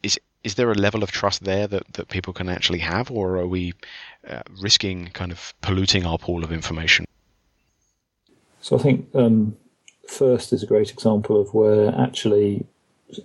Is 0.03 0.19
is 0.45 0.55
there 0.55 0.71
a 0.71 0.75
level 0.75 1.03
of 1.03 1.11
trust 1.11 1.45
there 1.45 1.67
that, 1.67 1.93
that 1.95 2.09
people 2.09 2.33
can 2.33 2.49
actually 2.49 2.79
have, 2.79 3.11
or 3.11 3.37
are 3.37 3.47
we 3.47 3.75
uh, 4.27 4.43
risking 4.61 5.09
kind 5.13 5.33
of 5.33 5.55
polluting 5.61 6.07
our 6.07 6.19
pool 6.19 6.45
of 6.45 6.53
information? 6.53 7.05
So, 8.63 8.79
I 8.79 8.83
think 8.83 9.09
um, 9.15 9.57
first 10.09 10.53
is 10.53 10.63
a 10.63 10.67
great 10.67 10.91
example 10.91 11.41
of 11.41 11.53
where 11.55 11.95
actually 11.95 12.67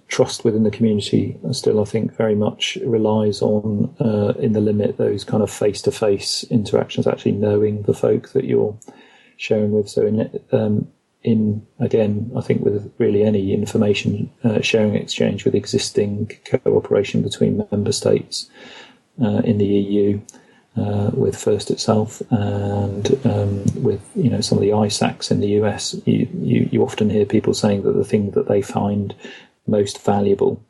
trust 0.07 0.43
within 0.43 0.63
the 0.63 0.71
community 0.71 1.37
still, 1.51 1.81
I 1.81 1.85
think, 1.85 2.15
very 2.15 2.35
much 2.35 2.77
relies 2.85 3.41
on, 3.41 3.95
uh, 3.99 4.33
in 4.39 4.53
the 4.53 4.61
limit, 4.61 4.97
those 4.97 5.23
kind 5.23 5.43
of 5.43 5.51
face 5.51 5.81
to 5.83 5.91
face 5.91 6.43
interactions, 6.49 7.07
actually 7.07 7.33
knowing 7.33 7.83
the 7.83 7.93
folk 7.93 8.29
that 8.29 8.45
you're 8.45 8.77
sharing 9.37 9.71
with. 9.71 9.89
So, 9.89 10.05
in, 10.05 10.39
um, 10.51 10.87
in 11.23 11.65
again, 11.79 12.31
I 12.37 12.41
think 12.41 12.63
with 12.63 12.93
really 12.97 13.23
any 13.23 13.53
information 13.53 14.31
uh, 14.43 14.61
sharing 14.61 14.95
exchange 14.95 15.43
with 15.43 15.55
existing 15.55 16.31
cooperation 16.45 17.23
between 17.23 17.65
member 17.71 17.91
states 17.91 18.49
uh, 19.21 19.41
in 19.43 19.57
the 19.57 19.65
EU. 19.65 20.21
Uh, 20.77 21.09
with 21.13 21.37
First 21.37 21.71
itself 21.71 22.21
and 22.31 23.17
um, 23.25 23.63
with 23.81 24.01
you 24.13 24.29
know 24.29 24.41
some 24.41 24.57
of 24.57 24.61
the 24.61 24.71
ISACs 24.71 25.31
in 25.31 25.39
the 25.39 25.47
US, 25.61 25.95
you, 26.05 26.27
you, 26.33 26.67
you 26.69 26.83
often 26.83 27.09
hear 27.09 27.25
people 27.25 27.53
saying 27.53 27.83
that 27.83 27.93
the 27.93 28.03
thing 28.03 28.31
that 28.31 28.49
they 28.49 28.61
find 28.61 29.15
most 29.67 30.01
valuable 30.03 30.63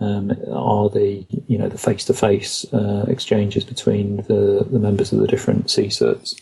um, 0.00 0.30
are 0.52 0.88
the 0.88 1.26
you 1.48 1.58
know 1.58 1.68
the 1.68 1.78
face 1.78 2.04
to 2.04 2.14
face 2.14 2.64
exchanges 3.08 3.64
between 3.64 4.18
the, 4.28 4.66
the 4.70 4.78
members 4.78 5.12
of 5.12 5.18
the 5.18 5.26
different 5.26 5.66
CSIRTs. 5.66 6.40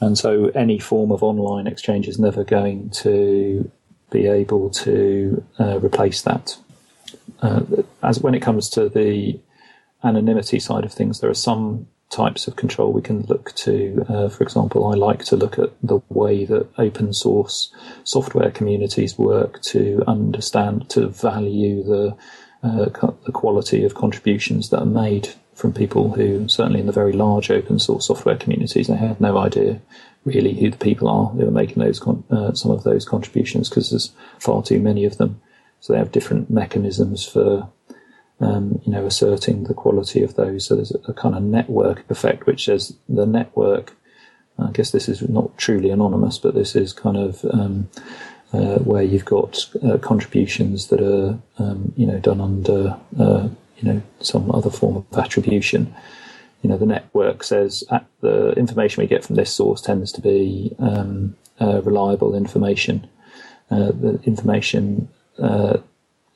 And 0.00 0.16
so 0.16 0.46
any 0.54 0.78
form 0.78 1.10
of 1.10 1.22
online 1.22 1.66
exchange 1.66 2.08
is 2.08 2.18
never 2.18 2.44
going 2.44 2.90
to 2.90 3.70
be 4.10 4.26
able 4.26 4.70
to 4.70 5.44
uh, 5.58 5.78
replace 5.80 6.22
that. 6.22 6.56
Uh, 7.42 7.62
as 8.02 8.20
when 8.20 8.34
it 8.34 8.40
comes 8.40 8.68
to 8.70 8.88
the 8.88 9.38
anonymity 10.04 10.60
side 10.60 10.84
of 10.84 10.92
things, 10.92 11.20
there 11.20 11.30
are 11.30 11.34
some 11.34 11.88
types 12.10 12.48
of 12.48 12.56
control 12.56 12.92
we 12.92 13.02
can 13.02 13.22
look 13.22 13.54
to. 13.54 14.04
Uh, 14.08 14.28
for 14.28 14.42
example, 14.42 14.86
I 14.86 14.94
like 14.94 15.24
to 15.26 15.36
look 15.36 15.58
at 15.58 15.70
the 15.82 16.00
way 16.08 16.44
that 16.44 16.68
open 16.78 17.12
source 17.12 17.72
software 18.04 18.50
communities 18.50 19.18
work 19.18 19.60
to 19.62 20.02
understand, 20.06 20.88
to 20.90 21.08
value 21.08 21.82
the 21.82 22.16
uh, 22.62 22.86
the 23.24 23.32
quality 23.32 23.84
of 23.84 23.94
contributions 23.94 24.70
that 24.70 24.80
are 24.80 24.86
made 24.86 25.28
from 25.54 25.72
people 25.72 26.12
who, 26.12 26.48
certainly 26.48 26.80
in 26.80 26.86
the 26.86 26.92
very 26.92 27.12
large 27.12 27.50
open 27.50 27.78
source 27.78 28.06
software 28.06 28.36
communities, 28.36 28.88
they 28.88 28.96
have 28.96 29.20
no 29.20 29.38
idea 29.38 29.80
really 30.24 30.54
who 30.54 30.70
the 30.70 30.76
people 30.76 31.08
are 31.08 31.26
who 31.26 31.46
are 31.46 31.52
making 31.52 31.82
those 31.82 31.98
con- 31.98 32.24
uh, 32.30 32.52
some 32.52 32.70
of 32.70 32.84
those 32.84 33.04
contributions 33.04 33.68
because 33.68 33.90
there's 33.90 34.12
far 34.38 34.62
too 34.62 34.80
many 34.80 35.04
of 35.04 35.18
them. 35.18 35.40
So 35.80 35.92
they 35.92 35.98
have 35.98 36.12
different 36.12 36.50
mechanisms 36.50 37.24
for 37.26 37.68
um, 38.40 38.80
you 38.84 38.92
know, 38.92 39.04
asserting 39.06 39.64
the 39.64 39.74
quality 39.74 40.22
of 40.22 40.34
those. 40.34 40.66
So 40.66 40.76
there's 40.76 40.92
a, 41.06 41.12
kind 41.12 41.34
of 41.34 41.42
network 41.42 42.04
effect, 42.10 42.46
which 42.46 42.64
says 42.64 42.96
the 43.08 43.26
network. 43.26 43.94
I 44.58 44.70
guess 44.72 44.90
this 44.90 45.08
is 45.08 45.28
not 45.28 45.56
truly 45.56 45.90
anonymous, 45.90 46.38
but 46.38 46.54
this 46.54 46.74
is 46.74 46.92
kind 46.92 47.16
of 47.16 47.44
um, 47.52 47.88
uh, 48.52 48.78
where 48.78 49.02
you've 49.02 49.24
got 49.24 49.68
uh, 49.84 49.98
contributions 49.98 50.88
that 50.88 51.00
are, 51.00 51.38
um, 51.58 51.92
you 51.96 52.06
know, 52.06 52.18
done 52.18 52.40
under, 52.40 52.96
uh, 53.18 53.48
you 53.76 53.88
know, 53.88 54.02
some 54.20 54.50
other 54.50 54.70
form 54.70 54.96
of 54.96 55.18
attribution. 55.18 55.94
You 56.62 56.70
know, 56.70 56.76
the 56.76 56.86
network 56.86 57.44
says 57.44 57.84
the 58.20 58.50
information 58.52 59.00
we 59.00 59.06
get 59.06 59.24
from 59.24 59.36
this 59.36 59.54
source 59.54 59.80
tends 59.80 60.10
to 60.12 60.20
be 60.20 60.74
um, 60.80 61.36
uh, 61.60 61.82
reliable 61.82 62.34
information. 62.34 63.08
Uh, 63.70 63.92
the 63.92 64.18
information 64.24 65.08
uh, 65.38 65.78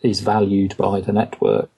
is 0.02 0.20
valued 0.20 0.76
by 0.76 1.00
the 1.00 1.12
network 1.12 1.70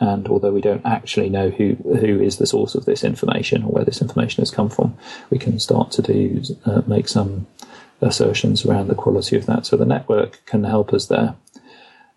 and 0.00 0.28
although 0.28 0.52
we 0.52 0.60
don't 0.60 0.84
actually 0.86 1.28
know 1.28 1.50
who 1.50 1.74
who 1.74 2.20
is 2.20 2.38
the 2.38 2.46
source 2.46 2.74
of 2.74 2.84
this 2.84 3.02
information 3.04 3.64
or 3.64 3.72
where 3.72 3.84
this 3.84 4.00
information 4.00 4.42
has 4.42 4.50
come 4.50 4.68
from, 4.68 4.96
we 5.30 5.38
can 5.38 5.58
start 5.58 5.90
to 5.92 6.02
do 6.02 6.42
uh, 6.64 6.82
make 6.86 7.08
some 7.08 7.46
assertions 8.00 8.64
around 8.64 8.88
the 8.88 8.94
quality 8.94 9.36
of 9.36 9.46
that. 9.46 9.66
So 9.66 9.76
the 9.76 9.84
network 9.84 10.44
can 10.46 10.64
help 10.64 10.92
us 10.92 11.06
there. 11.06 11.34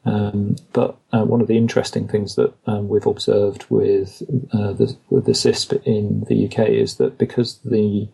Um, 0.03 0.55
but 0.73 0.97
uh, 1.13 1.23
one 1.23 1.41
of 1.41 1.47
the 1.47 1.57
interesting 1.57 2.07
things 2.07 2.35
that 2.35 2.53
um, 2.65 2.87
we've 2.89 3.05
observed 3.05 3.65
with 3.69 4.21
uh, 4.51 4.73
the 4.73 4.95
with 5.09 5.25
the 5.25 5.33
CISP 5.33 5.83
in 5.83 6.25
the 6.27 6.45
UK 6.45 6.69
is 6.69 6.95
that 6.95 7.17
because 7.17 7.59
the 7.59 8.07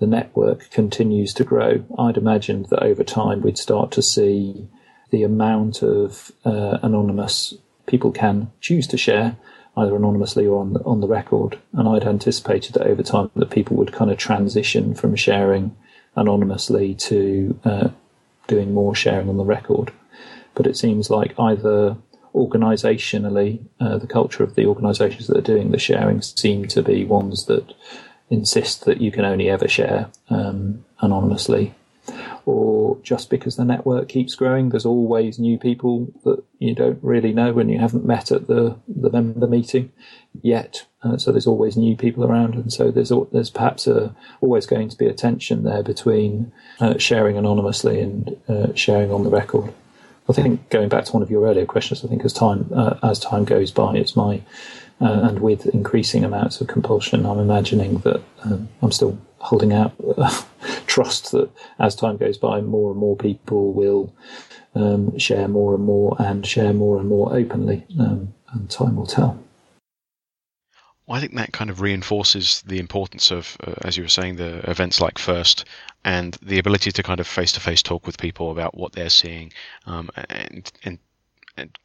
the 0.00 0.06
network 0.06 0.70
continues 0.70 1.32
to 1.34 1.44
grow, 1.44 1.84
I'd 1.98 2.16
imagined 2.16 2.66
that 2.66 2.82
over 2.82 3.04
time 3.04 3.42
we'd 3.42 3.58
start 3.58 3.90
to 3.92 4.02
see 4.02 4.68
the 5.10 5.22
amount 5.22 5.82
of 5.82 6.32
uh, 6.44 6.78
anonymous 6.82 7.54
people 7.86 8.10
can 8.10 8.50
choose 8.60 8.86
to 8.88 8.96
share 8.96 9.36
either 9.76 9.96
anonymously 9.96 10.46
or 10.46 10.60
on 10.60 10.72
the, 10.72 10.80
on 10.84 11.00
the 11.00 11.08
record. 11.08 11.58
And 11.72 11.88
I'd 11.88 12.04
anticipated 12.04 12.74
that 12.74 12.86
over 12.86 13.02
time 13.02 13.30
that 13.34 13.50
people 13.50 13.76
would 13.76 13.92
kind 13.92 14.10
of 14.10 14.18
transition 14.18 14.94
from 14.94 15.16
sharing 15.16 15.76
anonymously 16.16 16.94
to 16.94 17.58
uh, 17.64 17.88
doing 18.46 18.72
more 18.72 18.94
sharing 18.94 19.28
on 19.28 19.36
the 19.36 19.44
record. 19.44 19.92
But 20.54 20.66
it 20.66 20.76
seems 20.76 21.10
like 21.10 21.38
either 21.38 21.96
organisationally, 22.34 23.64
uh, 23.80 23.98
the 23.98 24.06
culture 24.06 24.42
of 24.42 24.54
the 24.54 24.66
organisations 24.66 25.26
that 25.26 25.36
are 25.36 25.40
doing 25.40 25.70
the 25.70 25.78
sharing 25.78 26.22
seem 26.22 26.66
to 26.68 26.82
be 26.82 27.04
ones 27.04 27.46
that 27.46 27.74
insist 28.30 28.84
that 28.84 29.00
you 29.00 29.10
can 29.12 29.24
only 29.24 29.50
ever 29.50 29.68
share 29.68 30.08
um, 30.30 30.84
anonymously 31.00 31.74
or 32.46 32.98
just 33.02 33.30
because 33.30 33.56
the 33.56 33.64
network 33.64 34.08
keeps 34.08 34.34
growing, 34.34 34.68
there's 34.68 34.86
always 34.86 35.38
new 35.38 35.58
people 35.58 36.12
that 36.24 36.42
you 36.58 36.74
don't 36.74 36.98
really 37.02 37.32
know 37.32 37.52
when 37.52 37.68
you 37.68 37.78
haven't 37.78 38.04
met 38.04 38.30
at 38.30 38.46
the, 38.46 38.76
the 38.88 39.10
member 39.10 39.46
meeting 39.46 39.92
yet. 40.42 40.86
Uh, 41.02 41.16
so 41.16 41.32
there's 41.32 41.46
always 41.46 41.76
new 41.76 41.96
people 41.96 42.24
around, 42.24 42.54
and 42.54 42.72
so 42.72 42.90
there's 42.90 43.12
there's 43.32 43.50
perhaps 43.50 43.86
a, 43.86 44.14
always 44.40 44.66
going 44.66 44.88
to 44.88 44.96
be 44.96 45.06
a 45.06 45.12
tension 45.12 45.64
there 45.64 45.82
between 45.82 46.52
uh, 46.80 46.96
sharing 46.98 47.36
anonymously 47.36 48.00
and 48.00 48.36
uh, 48.48 48.74
sharing 48.74 49.10
on 49.12 49.24
the 49.24 49.30
record. 49.30 49.72
I 50.28 50.32
think 50.32 50.70
going 50.70 50.88
back 50.88 51.04
to 51.04 51.12
one 51.12 51.22
of 51.22 51.30
your 51.30 51.46
earlier 51.46 51.66
questions, 51.66 52.02
I 52.04 52.08
think 52.08 52.24
as 52.24 52.32
time 52.32 52.70
uh, 52.74 52.98
as 53.02 53.18
time 53.18 53.44
goes 53.44 53.70
by, 53.70 53.96
it's 53.96 54.16
my 54.16 54.40
uh, 55.00 55.28
and 55.28 55.40
with 55.40 55.66
increasing 55.66 56.24
amounts 56.24 56.60
of 56.60 56.68
compulsion, 56.68 57.26
I'm 57.26 57.38
imagining 57.38 57.98
that 57.98 58.22
um, 58.42 58.68
I'm 58.80 58.92
still 58.92 59.18
holding 59.44 59.72
out 59.72 59.92
uh, 60.16 60.42
trust 60.86 61.32
that 61.32 61.50
as 61.78 61.94
time 61.94 62.16
goes 62.16 62.38
by, 62.38 62.60
more 62.60 62.90
and 62.90 62.98
more 62.98 63.16
people 63.16 63.72
will 63.72 64.12
um, 64.74 65.16
share 65.18 65.48
more 65.48 65.74
and 65.74 65.84
more 65.84 66.16
and 66.18 66.46
share 66.46 66.72
more 66.72 66.98
and 66.98 67.08
more 67.08 67.34
openly, 67.36 67.84
um, 68.00 68.32
and 68.52 68.70
time 68.70 68.96
will 68.96 69.06
tell. 69.06 69.38
Well, 71.06 71.18
I 71.18 71.20
think 71.20 71.34
that 71.34 71.52
kind 71.52 71.68
of 71.68 71.82
reinforces 71.82 72.62
the 72.62 72.78
importance 72.78 73.30
of, 73.30 73.58
uh, 73.62 73.74
as 73.82 73.98
you 73.98 74.04
were 74.04 74.08
saying, 74.08 74.36
the 74.36 74.68
events 74.70 75.02
like 75.02 75.18
First 75.18 75.66
and 76.02 76.34
the 76.40 76.58
ability 76.58 76.92
to 76.92 77.02
kind 77.02 77.20
of 77.20 77.26
face 77.26 77.52
to 77.52 77.60
face 77.60 77.82
talk 77.82 78.06
with 78.06 78.16
people 78.16 78.50
about 78.50 78.74
what 78.74 78.92
they're 78.92 79.10
seeing 79.10 79.52
um, 79.86 80.10
and, 80.30 80.72
and 80.84 80.98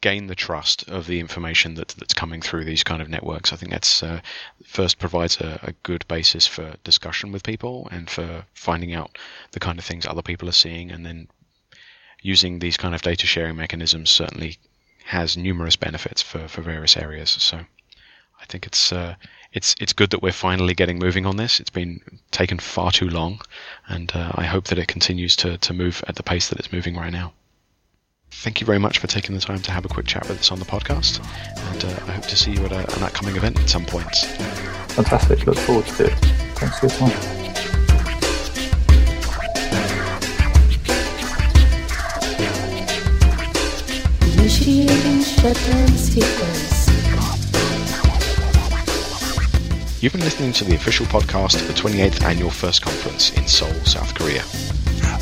gain 0.00 0.26
the 0.26 0.34
trust 0.34 0.88
of 0.88 1.06
the 1.06 1.20
information 1.20 1.74
that 1.74 1.88
that's 1.88 2.14
coming 2.14 2.42
through 2.42 2.64
these 2.64 2.82
kind 2.82 3.00
of 3.00 3.08
networks. 3.08 3.52
I 3.52 3.56
think 3.56 3.70
that's 3.70 4.02
uh, 4.02 4.20
first 4.64 4.98
provides 4.98 5.40
a, 5.40 5.60
a, 5.62 5.72
good 5.84 6.06
basis 6.08 6.46
for 6.46 6.74
discussion 6.82 7.30
with 7.30 7.44
people 7.44 7.88
and 7.92 8.10
for 8.10 8.44
finding 8.52 8.94
out 8.94 9.16
the 9.52 9.60
kind 9.60 9.78
of 9.78 9.84
things 9.84 10.06
other 10.06 10.22
people 10.22 10.48
are 10.48 10.52
seeing, 10.52 10.90
and 10.90 11.06
then 11.06 11.28
using 12.20 12.58
these 12.58 12.76
kind 12.76 12.94
of 12.94 13.02
data 13.02 13.26
sharing 13.26 13.56
mechanisms 13.56 14.10
certainly 14.10 14.58
has 15.04 15.36
numerous 15.36 15.76
benefits 15.76 16.20
for, 16.20 16.48
for 16.48 16.62
various 16.62 16.96
areas. 16.96 17.30
So 17.30 17.58
I 18.40 18.44
think 18.46 18.66
it's 18.66 18.92
uh, 18.92 19.14
it's 19.52 19.76
it's 19.80 19.92
good 19.92 20.10
that 20.10 20.22
we're 20.22 20.32
finally 20.32 20.74
getting 20.74 20.98
moving 20.98 21.26
on 21.26 21.36
this. 21.36 21.60
It's 21.60 21.70
been 21.70 22.00
taken 22.30 22.58
far 22.58 22.90
too 22.90 23.08
long, 23.08 23.40
and 23.86 24.10
uh, 24.14 24.32
I 24.34 24.44
hope 24.46 24.64
that 24.66 24.78
it 24.78 24.88
continues 24.88 25.36
to 25.36 25.58
to 25.58 25.72
move 25.72 26.02
at 26.08 26.16
the 26.16 26.22
pace 26.22 26.48
that 26.48 26.58
it's 26.58 26.72
moving 26.72 26.96
right 26.96 27.12
now. 27.12 27.32
Thank 28.30 28.60
you 28.60 28.66
very 28.66 28.78
much 28.78 28.98
for 28.98 29.06
taking 29.06 29.34
the 29.34 29.40
time 29.40 29.60
to 29.60 29.70
have 29.72 29.84
a 29.84 29.88
quick 29.88 30.06
chat 30.06 30.26
with 30.28 30.40
us 30.40 30.50
on 30.50 30.58
the 30.58 30.64
podcast, 30.64 31.18
and 31.72 31.84
uh, 31.84 31.88
I 32.06 32.12
hope 32.12 32.24
to 32.26 32.36
see 32.36 32.52
you 32.52 32.64
at 32.64 32.72
a, 32.72 32.96
an 32.96 33.02
upcoming 33.02 33.36
event 33.36 33.58
at 33.60 33.68
some 33.68 33.84
point. 33.84 34.14
Fantastic. 34.94 35.46
Look 35.46 35.58
forward 35.58 35.86
to 35.86 36.06
it. 36.06 36.14
Thanks 36.56 36.78
for 36.78 36.86
your 36.86 37.10
time. 37.10 37.40
Initiating 44.22 45.22
shutdown 45.22 45.88
sequence. 45.88 46.88
You've 50.02 50.12
been 50.12 50.22
listening 50.22 50.52
to 50.52 50.64
the 50.64 50.74
official 50.76 51.06
podcast 51.06 51.60
of 51.60 51.66
the 51.66 51.74
28th 51.74 52.22
Annual 52.22 52.50
First 52.50 52.82
Conference 52.82 53.36
in 53.36 53.46
Seoul, 53.46 53.72
South 53.84 54.14
Korea. 54.14 54.42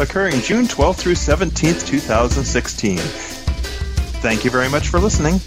Occurring 0.00 0.40
June 0.42 0.66
12th 0.66 0.96
through 0.96 1.14
17th, 1.14 1.84
2016. 1.84 2.98
Thank 2.98 4.44
you 4.44 4.50
very 4.50 4.68
much 4.68 4.88
for 4.88 5.00
listening. 5.00 5.40